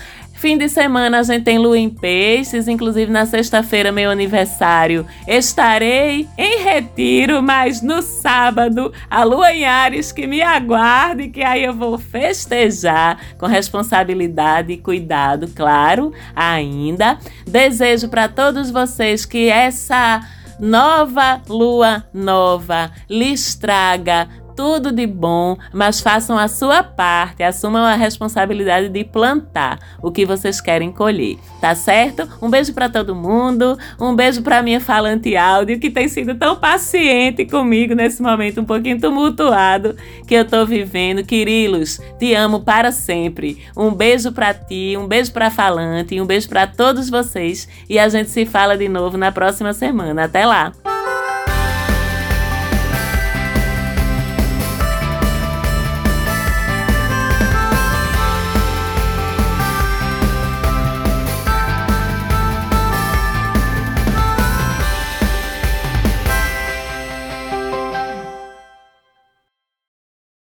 Fim 0.44 0.58
de 0.58 0.68
semana 0.68 1.20
a 1.20 1.22
gente 1.22 1.42
tem 1.42 1.56
lua 1.56 1.78
em 1.78 1.88
peixes, 1.88 2.68
inclusive 2.68 3.10
na 3.10 3.24
sexta-feira, 3.24 3.90
meu 3.90 4.10
aniversário, 4.10 5.06
estarei 5.26 6.28
em 6.36 6.62
retiro, 6.62 7.42
mas 7.42 7.80
no 7.80 8.02
sábado, 8.02 8.92
a 9.08 9.24
lua 9.24 9.54
em 9.54 9.64
Ares 9.64 10.12
que 10.12 10.26
me 10.26 10.42
aguarde, 10.42 11.30
que 11.30 11.42
aí 11.42 11.64
eu 11.64 11.72
vou 11.72 11.96
festejar 11.96 13.18
com 13.38 13.46
responsabilidade 13.46 14.74
e 14.74 14.76
cuidado, 14.76 15.48
claro, 15.48 16.12
ainda. 16.36 17.18
Desejo 17.46 18.10
para 18.10 18.28
todos 18.28 18.70
vocês 18.70 19.24
que 19.24 19.48
essa 19.48 20.20
nova 20.60 21.40
lua 21.48 22.04
nova 22.12 22.90
lhes 23.08 23.54
traga 23.54 24.28
tudo 24.56 24.92
de 24.92 25.06
bom, 25.06 25.56
mas 25.72 26.00
façam 26.00 26.38
a 26.38 26.48
sua 26.48 26.82
parte, 26.82 27.42
assumam 27.42 27.84
a 27.84 27.94
responsabilidade 27.94 28.88
de 28.88 29.04
plantar 29.04 29.78
o 30.02 30.10
que 30.10 30.24
vocês 30.24 30.60
querem 30.60 30.92
colher, 30.92 31.36
tá 31.60 31.74
certo? 31.74 32.28
Um 32.40 32.50
beijo 32.50 32.72
para 32.72 32.88
todo 32.88 33.14
mundo, 33.14 33.78
um 34.00 34.14
beijo 34.14 34.42
para 34.42 34.62
minha 34.62 34.80
falante 34.80 35.36
áudio 35.36 35.78
que 35.78 35.90
tem 35.90 36.08
sido 36.08 36.34
tão 36.34 36.56
paciente 36.56 37.44
comigo 37.44 37.94
nesse 37.94 38.22
momento 38.22 38.60
um 38.60 38.64
pouquinho 38.64 39.00
tumultuado 39.00 39.96
que 40.26 40.34
eu 40.34 40.44
tô 40.44 40.64
vivendo. 40.64 41.24
Quirilos, 41.24 42.00
te 42.18 42.34
amo 42.34 42.60
para 42.60 42.92
sempre. 42.92 43.62
Um 43.76 43.90
beijo 43.90 44.32
para 44.32 44.54
ti, 44.54 44.96
um 44.98 45.06
beijo 45.06 45.32
para 45.32 45.50
falante, 45.50 46.20
um 46.20 46.26
beijo 46.26 46.48
para 46.48 46.66
todos 46.66 47.10
vocês 47.10 47.68
e 47.88 47.98
a 47.98 48.08
gente 48.08 48.30
se 48.30 48.46
fala 48.46 48.76
de 48.76 48.88
novo 48.88 49.16
na 49.16 49.32
próxima 49.32 49.72
semana. 49.72 50.24
Até 50.24 50.46
lá. 50.46 50.72